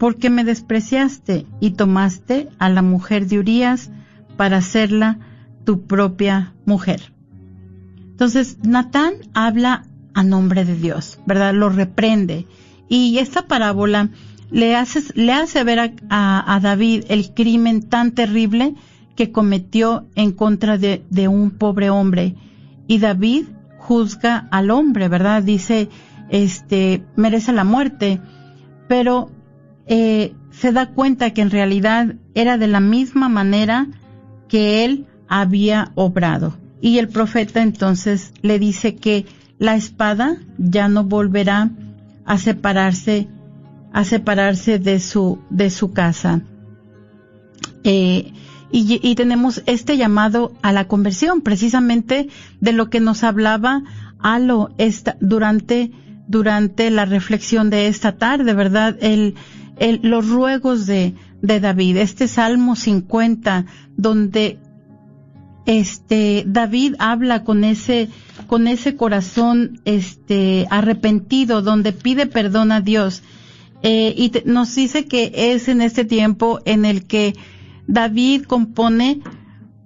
[0.00, 3.90] porque me despreciaste y tomaste a la mujer de Urias
[4.38, 5.18] para hacerla
[5.66, 7.12] tu propia mujer.
[8.12, 9.84] Entonces, Natán habla
[10.14, 11.52] a nombre de Dios, ¿verdad?
[11.52, 12.46] Lo reprende.
[12.88, 14.08] Y esta parábola
[14.50, 18.74] le, hace ver a, David el crimen tan terrible
[19.16, 22.36] que cometió en contra de, un pobre hombre.
[22.86, 25.42] Y David juzga al hombre, ¿verdad?
[25.42, 25.90] Dice,
[26.30, 28.18] este, merece la muerte,
[28.88, 29.30] pero
[29.86, 33.86] eh, se da cuenta que en realidad era de la misma manera
[34.48, 36.56] que él había obrado.
[36.80, 39.26] Y el profeta entonces le dice que
[39.58, 41.70] la espada ya no volverá
[42.24, 43.28] a separarse
[43.92, 46.42] a separarse de su, de su casa.
[47.84, 48.32] Eh,
[48.72, 52.28] y, tenemos este llamado a la conversión, precisamente
[52.60, 53.82] de lo que nos hablaba
[54.20, 55.90] Alo esta, durante,
[56.28, 58.96] durante la reflexión de esta tarde, ¿verdad?
[59.00, 59.34] El,
[60.02, 63.66] los ruegos de, de David, este Salmo 50,
[63.96, 64.58] donde
[65.66, 68.08] este David habla con ese
[68.46, 73.22] con ese corazón este arrepentido donde pide perdón a Dios
[73.82, 77.34] eh, y nos dice que es en este tiempo en el que
[77.86, 79.20] David compone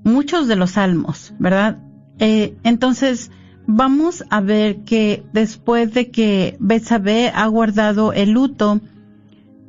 [0.03, 1.79] muchos de los salmos, ¿verdad?
[2.19, 3.31] Eh, entonces,
[3.67, 8.81] vamos a ver que después de que Betsabé ha guardado el luto,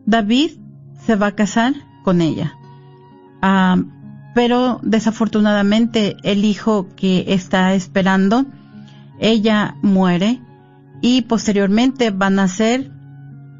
[0.05, 0.51] David
[1.05, 2.53] se va a casar con ella.
[3.41, 3.77] Ah,
[4.33, 8.45] pero desafortunadamente el hijo que está esperando,
[9.19, 10.41] ella muere
[11.01, 12.91] y posteriormente van a ser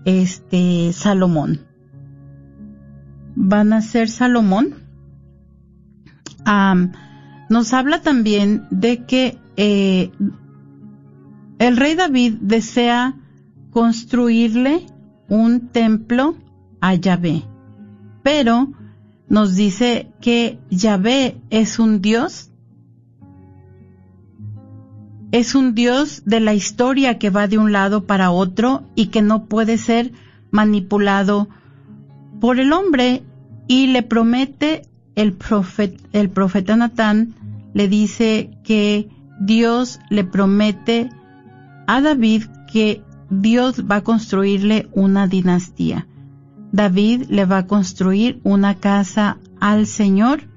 [0.05, 1.61] este Salomón.
[3.35, 4.75] Van a ser Salomón.
[7.49, 10.11] nos habla también de que eh,
[11.59, 13.15] el rey David desea
[13.71, 14.87] construirle
[15.29, 16.35] un templo
[16.81, 17.43] a Yahvé,
[18.23, 18.71] pero
[19.27, 22.51] nos dice que Yahvé es un Dios,
[25.31, 29.21] es un Dios de la historia que va de un lado para otro y que
[29.21, 30.13] no puede ser
[30.51, 31.49] manipulado
[32.39, 33.23] por el hombre.
[33.67, 34.83] Y le promete
[35.15, 35.35] el
[36.13, 37.33] el profeta Natán
[37.73, 39.09] le dice que
[39.39, 41.09] Dios le promete
[41.87, 43.01] a David que
[43.41, 46.07] Dios va a construirle una dinastía.
[46.71, 50.49] David le va a construir una casa al Señor.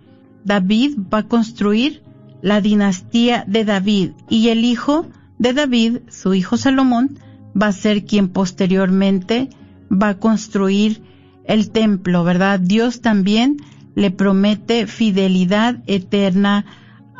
[0.44, 2.02] David va a construir
[2.42, 5.06] la dinastía de David y el hijo
[5.38, 7.18] de David, su hijo Salomón,
[7.60, 9.50] va a ser quien posteriormente
[9.90, 11.02] va a construir
[11.44, 12.60] el templo, ¿verdad?
[12.60, 13.56] Dios también
[13.94, 16.64] le promete fidelidad eterna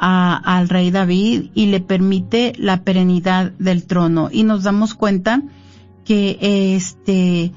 [0.00, 4.28] al rey David y le permite la perenidad del trono.
[4.30, 5.42] Y nos damos cuenta
[6.04, 6.38] que
[6.76, 7.52] este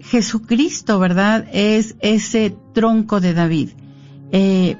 [0.00, 1.46] Jesucristo, ¿verdad?
[1.52, 3.70] Es ese tronco de David,
[4.32, 4.76] eh,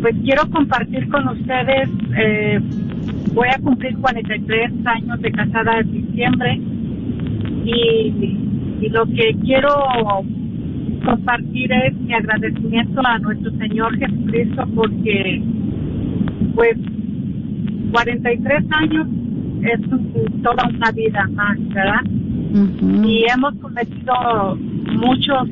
[0.00, 2.60] pues quiero compartir con ustedes, eh,
[3.34, 6.60] voy a cumplir 43 años de casada en diciembre.
[7.64, 8.36] Y,
[8.80, 9.68] y lo que quiero
[11.04, 15.42] compartir es mi agradecimiento a nuestro Señor Jesucristo porque
[16.54, 16.76] pues
[17.90, 19.06] 43 años
[19.62, 19.80] es
[20.42, 22.04] toda una vida más, ¿verdad?
[23.04, 24.56] Y hemos cometido
[24.92, 25.48] muchos,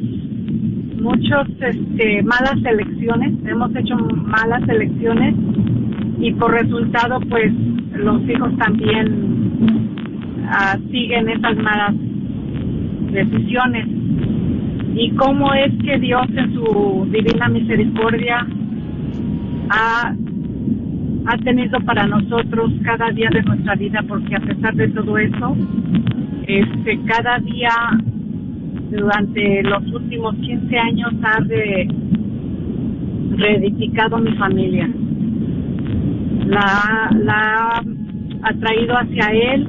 [1.00, 5.34] muchos, este, malas elecciones, hemos hecho malas elecciones
[6.20, 7.52] y por resultado, pues,
[7.94, 9.88] los hijos también
[10.48, 11.94] ah, siguen esas malas
[13.12, 13.86] decisiones.
[14.94, 18.46] Y cómo es que Dios en su divina misericordia
[19.70, 20.12] ha
[21.28, 25.54] ha tenido para nosotros cada día de nuestra vida, porque a pesar de todo eso,
[26.46, 27.70] este, cada día
[28.90, 31.38] durante los últimos 15 años ha
[33.36, 34.88] reedificado mi familia.
[36.46, 37.82] La, la
[38.42, 39.68] ha traído hacia él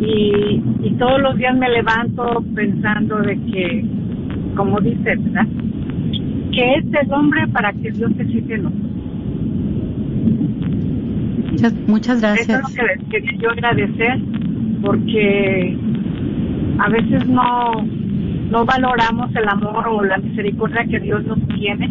[0.00, 3.86] y, y todos los días me levanto pensando de que,
[4.54, 5.46] como dice, ¿verdad?
[6.52, 8.97] Que es el hombre para que Dios fije en nosotros
[11.86, 12.48] Muchas, gracias.
[12.48, 14.20] Eso es lo que quería yo agradecer,
[14.82, 15.76] porque
[16.78, 17.72] a veces no,
[18.50, 21.90] no valoramos el amor o la misericordia que Dios nos tiene,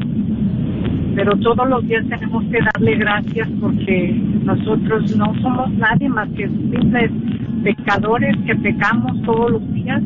[1.15, 6.47] pero todos los días tenemos que darle gracias porque nosotros no somos nadie más que
[6.47, 7.11] simples
[7.63, 10.01] pecadores que pecamos todos los días,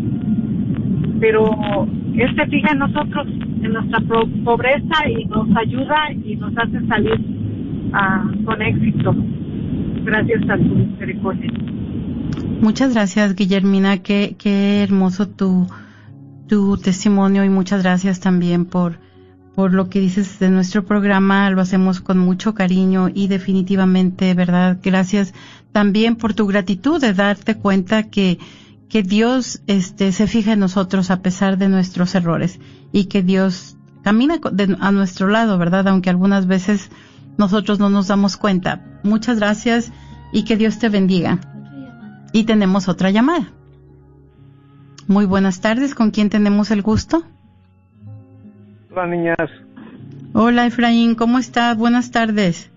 [1.19, 3.99] pero Él se fija en nosotros, en nuestra
[4.43, 7.30] pobreza y nos ayuda y nos hace salir
[7.93, 9.15] ah, con éxito
[10.03, 11.51] gracias a tu misericordia.
[12.61, 13.97] Muchas gracias, Guillermina.
[13.97, 15.67] Qué, qué hermoso tu,
[16.47, 18.99] tu testimonio y muchas gracias también por,
[19.55, 21.49] por lo que dices de nuestro programa.
[21.49, 24.77] Lo hacemos con mucho cariño y definitivamente, ¿verdad?
[24.81, 25.33] Gracias
[25.71, 28.37] también por tu gratitud de darte cuenta que,
[28.89, 32.59] que Dios este, se fija en nosotros a pesar de nuestros errores
[32.91, 34.39] y que Dios camina
[34.79, 35.87] a nuestro lado, ¿verdad?
[35.87, 36.91] Aunque algunas veces
[37.37, 38.81] nosotros no nos damos cuenta.
[39.03, 39.91] Muchas gracias
[40.31, 41.39] y que Dios te bendiga.
[42.33, 43.51] Y tenemos otra llamada.
[45.07, 47.23] Muy buenas tardes, ¿con quién tenemos el gusto?
[48.91, 49.49] Hola, niñas.
[50.33, 51.77] Hola, Efraín, ¿cómo estás?
[51.77, 52.71] Buenas tardes.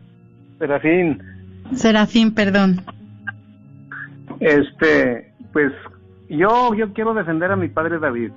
[0.59, 1.23] Serafín.
[1.75, 2.83] Serafín, perdón.
[4.41, 5.73] Este, pues
[6.29, 8.33] yo, yo quiero defender a mi padre David.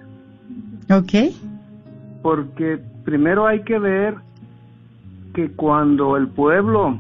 [0.90, 1.34] Ok.
[2.22, 4.16] Porque primero hay que ver
[5.38, 6.98] que cuando el pueblo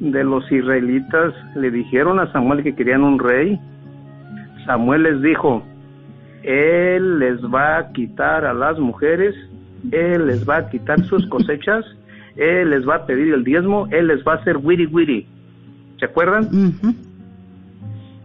[0.00, 3.58] de los israelitas le dijeron a Samuel que querían un rey,
[4.66, 5.62] Samuel les dijo,
[6.42, 9.34] él les va a quitar a las mujeres,
[9.90, 11.86] él les va a quitar sus cosechas,
[12.36, 15.26] él les va a pedir el diezmo, él les va a hacer wiri wiri.
[15.98, 16.50] ¿Se acuerdan?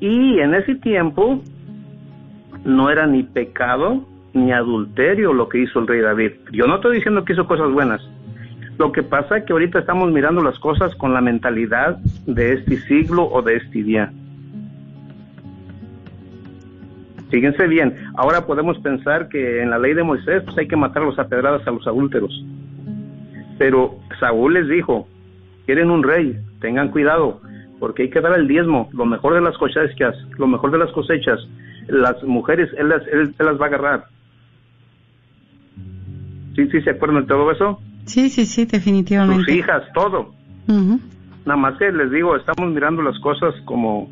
[0.02, 1.42] Y en ese tiempo
[2.66, 6.32] no era ni pecado ni adulterio lo que hizo el rey David.
[6.52, 8.02] Yo no estoy diciendo que hizo cosas buenas.
[8.78, 12.78] Lo que pasa es que ahorita estamos mirando las cosas con la mentalidad de este
[12.82, 14.12] siglo o de este día.
[17.30, 21.02] Fíjense bien, ahora podemos pensar que en la ley de Moisés pues hay que matar
[21.02, 22.32] a los apedradas a los adúlteros.
[23.58, 25.08] Pero Saúl les dijo,
[25.66, 27.42] quieren un rey, tengan cuidado,
[27.80, 30.92] porque hay que dar el diezmo, lo mejor de las cosechas, lo mejor de las
[30.92, 31.40] cosechas.
[31.88, 34.06] Las mujeres, él las, él, las va a agarrar.
[36.56, 37.82] ¿Sí, sí se acuerdan de todo eso?
[38.06, 39.46] Sí, sí, sí, definitivamente.
[39.46, 40.34] Sus hijas, todo.
[41.46, 44.10] Nada más que les digo, estamos mirando las cosas como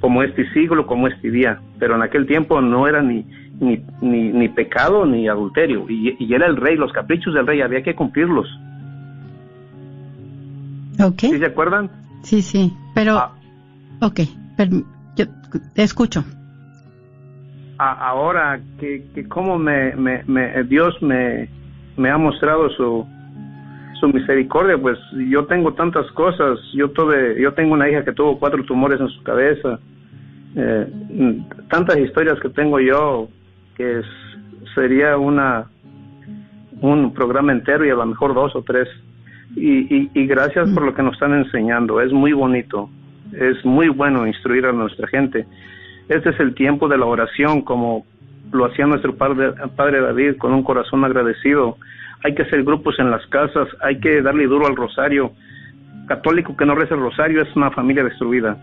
[0.00, 3.26] como este siglo, como este día, pero en aquel tiempo no era ni,
[3.60, 7.82] ni, ni, pecado ni adulterio, y, y, era el rey, los caprichos del rey, había
[7.82, 8.46] que cumplirlos.
[11.00, 11.18] Ok.
[11.20, 11.90] ¿Sí se acuerdan?
[12.22, 13.18] Sí, sí, pero...
[13.18, 13.32] Ah.
[14.00, 14.20] ok,
[14.56, 14.82] pero
[15.16, 15.26] yo
[15.74, 16.24] te escucho.
[17.78, 21.48] ahora que, que como me, me, me, Dios me,
[21.98, 23.06] me ha mostrado su,
[24.00, 28.38] su misericordia, pues yo tengo tantas cosas, yo tuve, yo tengo una hija que tuvo
[28.38, 29.78] cuatro tumores en su cabeza,
[30.56, 30.86] eh,
[31.68, 33.28] tantas historias que tengo yo
[33.76, 34.00] que
[34.74, 35.66] sería una
[36.80, 38.88] un programa entero y a lo mejor dos o tres.
[39.56, 42.88] Y, y, gracias por lo que nos están enseñando, es muy bonito,
[43.32, 45.46] es muy bueno instruir a nuestra gente.
[46.08, 48.04] Este es el tiempo de la oración como
[48.52, 51.76] lo hacía nuestro padre, padre David con un corazón agradecido
[52.24, 55.32] hay que hacer grupos en las casas, hay que darle duro al rosario.
[56.06, 58.56] Católico que no reza el rosario es una familia destruida.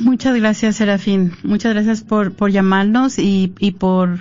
[0.00, 1.32] Muchas gracias, Serafín.
[1.42, 4.18] Muchas gracias por, por llamarnos y, y por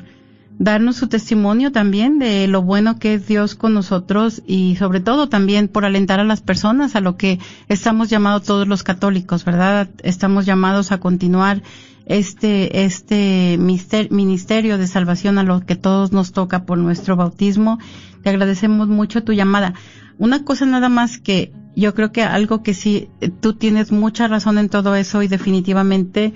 [0.58, 5.28] darnos su testimonio también de lo bueno que es Dios con nosotros y sobre todo
[5.28, 9.89] también por alentar a las personas a lo que estamos llamados todos los católicos, ¿verdad?
[10.03, 11.62] Estamos llamados a continuar
[12.06, 17.80] este, este ministerio de salvación a lo que todos nos toca por nuestro bautismo.
[18.24, 19.74] Te agradecemos mucho tu llamada.
[20.18, 23.10] Una cosa nada más que yo creo que algo que sí,
[23.41, 26.34] tú tienes mucha razón en todo eso y definitivamente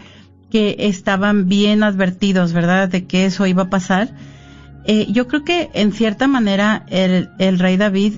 [0.49, 4.15] que estaban bien advertidos, ¿verdad?, de que eso iba a pasar.
[4.85, 8.15] Eh, yo creo que en cierta manera el, el rey David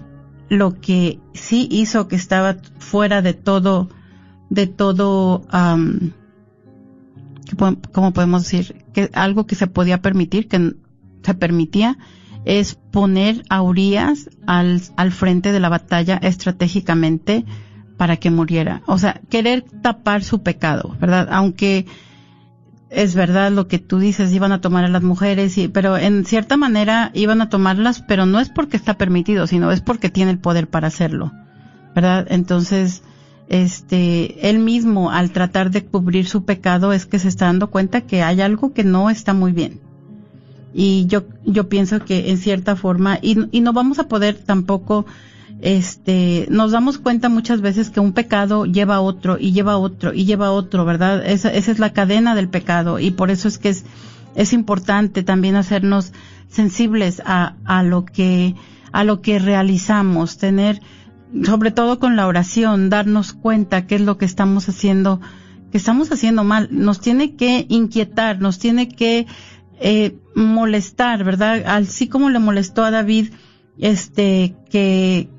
[0.51, 3.89] lo que sí hizo que estaba fuera de todo,
[4.49, 5.47] de todo,
[7.93, 8.83] ¿cómo podemos decir?
[8.93, 10.73] Que algo que se podía permitir, que
[11.23, 11.97] se permitía,
[12.43, 17.45] es poner a Urias al, al frente de la batalla estratégicamente
[17.95, 18.81] para que muriera.
[18.87, 21.29] O sea, querer tapar su pecado, ¿verdad?
[21.31, 21.85] Aunque
[22.91, 26.25] es verdad lo que tú dices, iban a tomar a las mujeres, y, pero en
[26.25, 30.31] cierta manera iban a tomarlas, pero no es porque está permitido, sino es porque tiene
[30.31, 31.31] el poder para hacerlo,
[31.95, 32.27] ¿verdad?
[32.29, 33.01] Entonces,
[33.47, 38.01] este, él mismo al tratar de cubrir su pecado es que se está dando cuenta
[38.01, 39.79] que hay algo que no está muy bien.
[40.73, 45.05] Y yo, yo pienso que en cierta forma, y, y no vamos a poder tampoco,
[45.61, 49.77] este, nos damos cuenta muchas veces que un pecado lleva a otro y lleva a
[49.77, 51.23] otro y lleva a otro, ¿verdad?
[51.25, 53.85] Esa, esa es la cadena del pecado y por eso es que es,
[54.35, 56.13] es importante también hacernos
[56.49, 58.55] sensibles a, a lo que,
[58.91, 60.81] a lo que realizamos, tener,
[61.43, 65.21] sobre todo con la oración, darnos cuenta qué es lo que estamos haciendo,
[65.71, 66.69] que estamos haciendo mal.
[66.71, 69.27] Nos tiene que inquietar, nos tiene que
[69.79, 71.63] eh, molestar, ¿verdad?
[71.67, 73.29] Así como le molestó a David,
[73.77, 75.29] este, que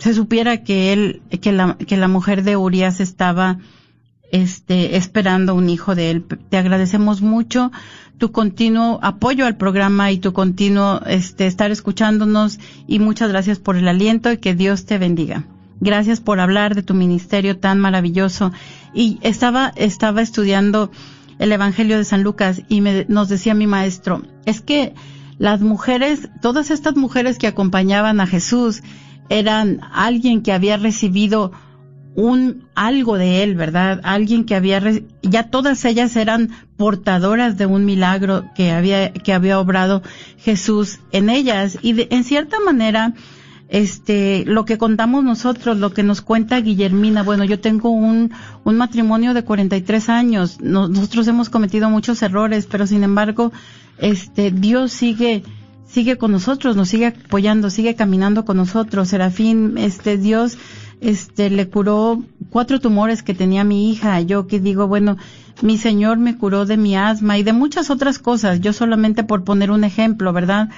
[0.00, 3.58] se supiera que él, que la, que la mujer de Urias estaba,
[4.32, 6.24] este, esperando un hijo de él.
[6.24, 7.70] Te agradecemos mucho
[8.16, 13.76] tu continuo apoyo al programa y tu continuo este, estar escuchándonos y muchas gracias por
[13.76, 15.44] el aliento y que Dios te bendiga.
[15.80, 18.52] Gracias por hablar de tu ministerio tan maravilloso.
[18.94, 20.90] Y estaba, estaba estudiando
[21.38, 24.94] el Evangelio de San Lucas y me, nos decía mi maestro, es que
[25.38, 28.82] las mujeres, todas estas mujeres que acompañaban a Jesús
[29.30, 31.52] eran alguien que había recibido
[32.14, 34.00] un algo de él, ¿verdad?
[34.02, 34.82] Alguien que había
[35.22, 40.02] ya todas ellas eran portadoras de un milagro que había que había obrado
[40.36, 43.14] Jesús en ellas y en cierta manera
[43.70, 47.22] este, lo que contamos nosotros, lo que nos cuenta Guillermina.
[47.22, 48.32] Bueno, yo tengo un,
[48.64, 50.60] un matrimonio de 43 años.
[50.60, 53.52] nosotros hemos cometido muchos errores, pero sin embargo,
[53.98, 55.44] este, Dios sigue,
[55.90, 59.08] sigue con nosotros, nos sigue apoyando, sigue caminando con nosotros.
[59.08, 60.56] Serafín, este, Dios,
[61.00, 64.20] este, le curó cuatro tumores que tenía mi hija.
[64.20, 65.16] Yo que digo, bueno,
[65.62, 68.60] mi Señor me curó de mi asma y de muchas otras cosas.
[68.60, 70.68] Yo solamente por poner un ejemplo, ¿verdad?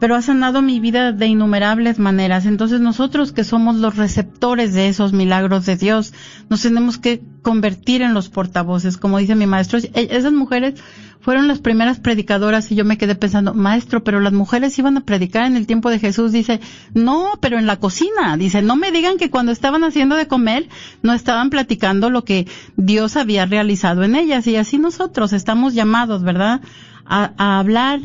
[0.00, 2.46] Pero ha sanado mi vida de innumerables maneras.
[2.46, 6.12] Entonces nosotros que somos los receptores de esos milagros de Dios,
[6.48, 9.78] nos tenemos que convertir en los portavoces, como dice mi maestro.
[9.78, 10.74] E, esas mujeres
[11.20, 15.04] fueron las primeras predicadoras y yo me quedé pensando, maestro, pero las mujeres iban a
[15.04, 16.32] predicar en el tiempo de Jesús.
[16.32, 16.60] Dice,
[16.92, 18.36] no, pero en la cocina.
[18.36, 20.68] Dice, no me digan que cuando estaban haciendo de comer
[21.02, 24.46] no estaban platicando lo que Dios había realizado en ellas.
[24.46, 26.60] Y así nosotros estamos llamados, ¿verdad?
[27.06, 28.00] A, a hablar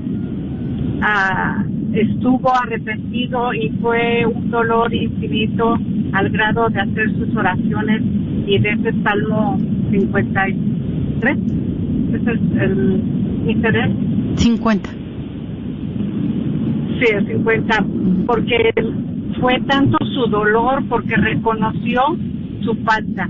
[1.02, 1.64] ah,
[1.94, 5.78] estuvo arrepentido y fue un dolor infinito
[6.12, 8.02] al grado de hacer sus oraciones
[8.46, 9.58] y de ese Salmo
[9.90, 11.38] 53
[12.14, 13.02] ese es el
[13.48, 13.90] interés.
[14.36, 14.90] 50.
[16.98, 17.84] Sí, el 50,
[18.26, 18.72] porque
[19.40, 22.02] fue tanto su dolor, porque reconoció
[22.62, 23.28] su falta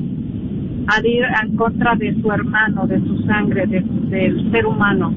[0.86, 5.14] al ir en contra de su hermano, de su sangre, del ser humano.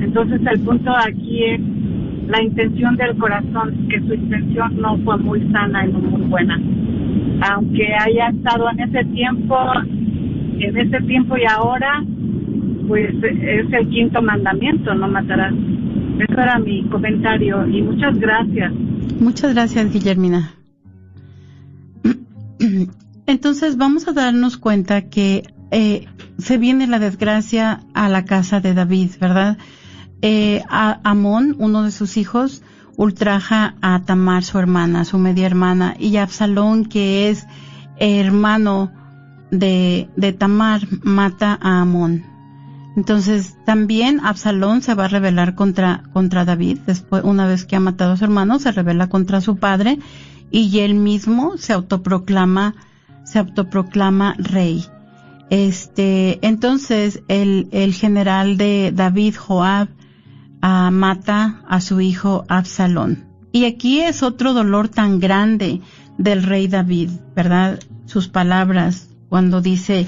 [0.00, 1.60] Entonces el punto aquí es
[2.28, 6.60] la intención del corazón, que su intención no fue muy sana y muy buena.
[7.50, 9.56] Aunque haya estado en ese tiempo,
[10.58, 12.04] en ese tiempo y ahora,
[12.86, 15.54] pues es el quinto mandamiento, no matarás.
[16.18, 18.72] Eso era mi comentario y muchas gracias.
[19.20, 20.52] Muchas gracias, Guillermina.
[23.26, 26.06] Entonces vamos a darnos cuenta que eh,
[26.38, 29.58] se viene la desgracia a la casa de David, ¿verdad?
[30.22, 32.62] Eh, Amón, uno de sus hijos,
[32.96, 37.46] ultraja a Tamar, su hermana, su media hermana, y Absalón, que es
[37.98, 38.90] hermano
[39.50, 42.24] de, de Tamar, mata a Amón.
[42.96, 47.80] Entonces, también Absalón se va a rebelar contra, contra David, después, una vez que ha
[47.80, 50.00] matado a su hermano, se revela contra su padre,
[50.50, 52.74] y él mismo se autoproclama,
[53.22, 54.84] se autoproclama rey.
[55.50, 59.88] Este, entonces, el, el general de David, Joab,
[60.62, 63.26] ah, mata a su hijo Absalón.
[63.52, 65.80] Y aquí es otro dolor tan grande
[66.18, 67.80] del rey David, ¿verdad?
[68.06, 70.06] Sus palabras cuando dice,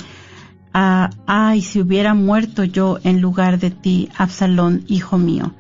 [0.73, 5.55] ay, si hubiera muerto yo en lugar de ti, Absalón, hijo mío.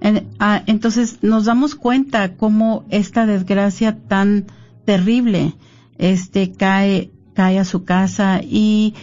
[0.00, 4.46] entonces nos damos cuenta cómo esta desgracia tan
[4.84, 5.54] terrible
[5.98, 8.94] este cae cae a su casa y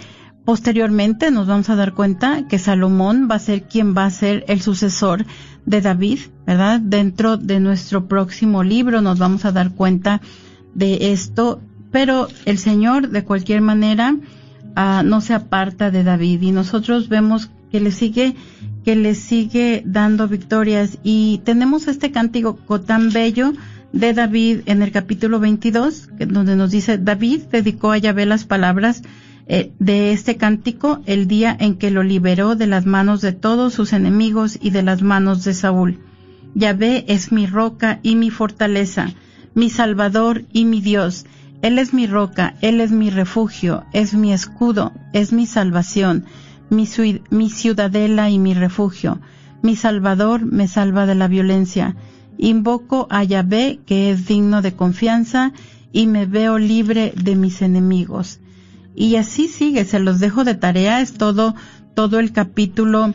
[0.50, 4.46] posteriormente nos vamos a dar cuenta que Salomón va a ser quien va a ser
[4.48, 5.28] el sucesor
[5.68, 6.80] de David, ¿verdad?
[6.80, 10.22] Dentro de nuestro próximo libro nos vamos a dar cuenta
[10.74, 14.16] de esto, pero el Señor de cualquier manera
[15.06, 18.36] no se aparta de David y nosotros vemos que le sigue
[18.84, 23.54] que le sigue dando victorias y tenemos este cántico tan bello
[23.94, 29.04] de David en el capítulo 22 donde nos dice David dedicó a Yahvé las palabras
[29.50, 33.74] eh, de este cántico el día en que lo liberó de las manos de todos
[33.74, 36.00] sus enemigos y de las manos de Saúl.
[36.56, 39.10] Yahvé es mi roca y mi fortaleza,
[39.54, 41.26] mi salvador y mi Dios
[41.62, 46.24] él es mi roca, Él es mi refugio, es mi escudo, es mi salvación,
[46.70, 49.20] mi, ciudadela y mi refugio.
[49.62, 51.98] Mi Salvador me salva de la violencia.
[52.38, 55.52] Invoco a Yahvé, que es digno de confianza,
[55.92, 58.40] y me veo libre de mis enemigos.
[59.00, 61.56] Y así sigue, se los dejo de tarea, es todo,
[61.96, 63.14] todo el capítulo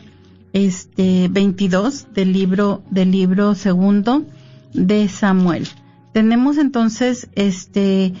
[0.51, 4.25] este 22 del libro, del libro segundo
[4.73, 5.67] de Samuel.
[6.11, 8.13] Tenemos entonces este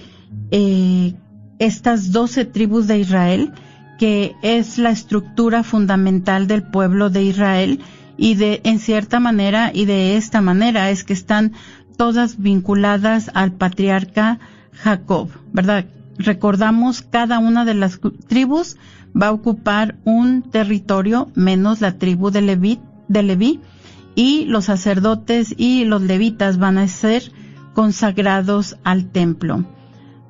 [0.51, 1.15] eh,
[1.57, 3.51] estas doce tribus de Israel,
[3.97, 7.79] que es la estructura fundamental del pueblo de Israel
[8.15, 11.53] y de en cierta manera y de esta manera es que están
[11.97, 14.37] todas vinculadas al patriarca
[14.71, 15.85] Jacob, ¿verdad?
[16.17, 18.77] Recordamos cada una de las tribus
[19.19, 23.59] va a ocupar un territorio menos la tribu de Leví, de Leví
[24.15, 27.31] y los sacerdotes y los levitas van a ser
[27.73, 29.65] consagrados al templo.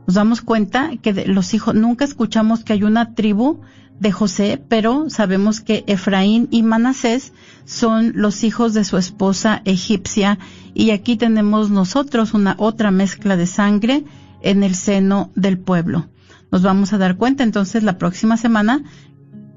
[0.08, 3.62] Nos damos cuenta que los hijos, nunca escuchamos que hay una tribu
[4.00, 7.34] de José, pero sabemos que Efraín y Manasés
[7.64, 10.38] son los hijos de su esposa egipcia
[10.74, 14.04] y aquí tenemos nosotros una otra mezcla de sangre
[14.46, 16.08] en el seno del pueblo.
[16.52, 18.84] Nos vamos a dar cuenta entonces la próxima semana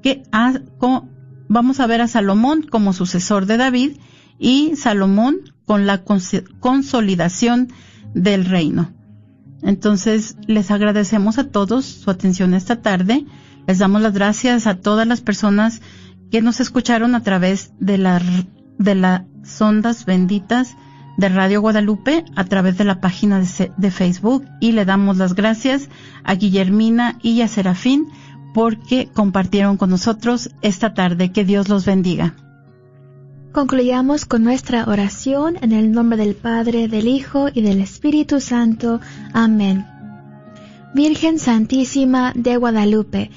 [0.01, 0.23] que
[1.47, 3.97] vamos a ver a Salomón como sucesor de David
[4.39, 6.03] y Salomón con la
[6.59, 7.71] consolidación
[8.15, 8.91] del reino.
[9.61, 13.25] Entonces, les agradecemos a todos su atención esta tarde.
[13.67, 15.81] Les damos las gracias a todas las personas
[16.31, 17.97] que nos escucharon a través de,
[18.79, 20.75] de las ondas benditas
[21.17, 25.35] de Radio Guadalupe a través de la página de, de, Facebook y le damos las
[25.35, 25.89] gracias
[26.23, 28.07] a Guillermina y a Serafín
[28.53, 31.31] porque compartieron con nosotros esta tarde.
[31.31, 32.35] Que Dios los bendiga.
[33.51, 39.01] Concluyamos con nuestra oración en el nombre del Padre, del Hijo y del Espíritu Santo.
[39.33, 39.85] Amén.
[40.93, 43.31] Virgen Santísima de Guadalupe,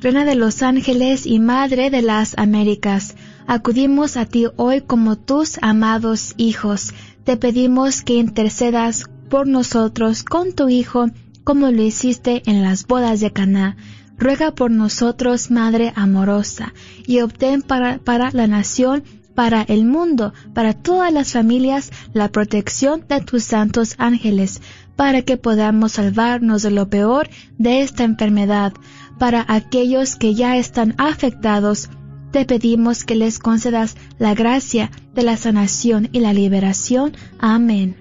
[0.00, 3.16] Reina de los ángeles y Madre de las Américas,
[3.46, 6.94] acudimos a ti hoy como tus amados hijos.
[7.28, 11.10] Te pedimos que intercedas por nosotros con tu Hijo,
[11.44, 13.76] como lo hiciste en las bodas de Caná.
[14.16, 16.72] Ruega por nosotros, Madre amorosa,
[17.06, 19.04] y obtén para, para la nación
[19.34, 24.62] para el mundo, para todas las familias, la protección de tus santos ángeles,
[24.96, 28.72] para que podamos salvarnos de lo peor de esta enfermedad.
[29.18, 31.90] Para aquellos que ya están afectados,
[32.30, 37.12] te pedimos que les concedas la gracia de la sanación y la liberación.
[37.40, 37.96] Amén.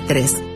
[0.00, 0.55] 993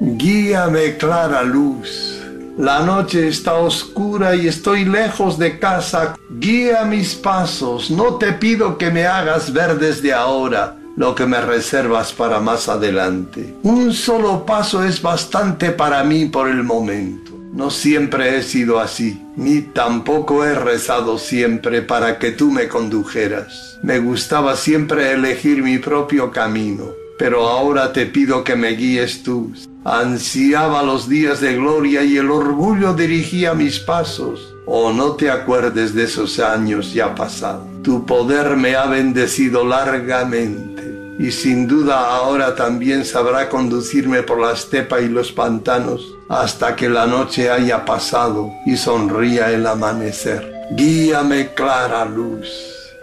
[0.00, 2.22] Guíame clara luz.
[2.56, 6.16] La noche está oscura y estoy lejos de casa.
[6.30, 7.90] Guía mis pasos.
[7.90, 12.70] No te pido que me hagas ver desde ahora lo que me reservas para más
[12.70, 13.54] adelante.
[13.62, 17.32] Un solo paso es bastante para mí por el momento.
[17.52, 23.78] No siempre he sido así, ni tampoco he rezado siempre para que tú me condujeras.
[23.82, 26.86] Me gustaba siempre elegir mi propio camino,
[27.20, 29.52] pero ahora te pido que me guíes tú.
[29.84, 34.54] Ansiaba los días de gloria y el orgullo dirigía mis pasos.
[34.64, 37.66] Oh, no te acuerdes de esos años ya pasados.
[37.82, 44.52] Tu poder me ha bendecido largamente y sin duda ahora también sabrá conducirme por la
[44.52, 50.50] estepa y los pantanos hasta que la noche haya pasado y sonría el amanecer.
[50.70, 52.48] Guíame clara luz.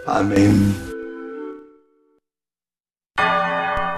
[0.08, 0.87] Amén.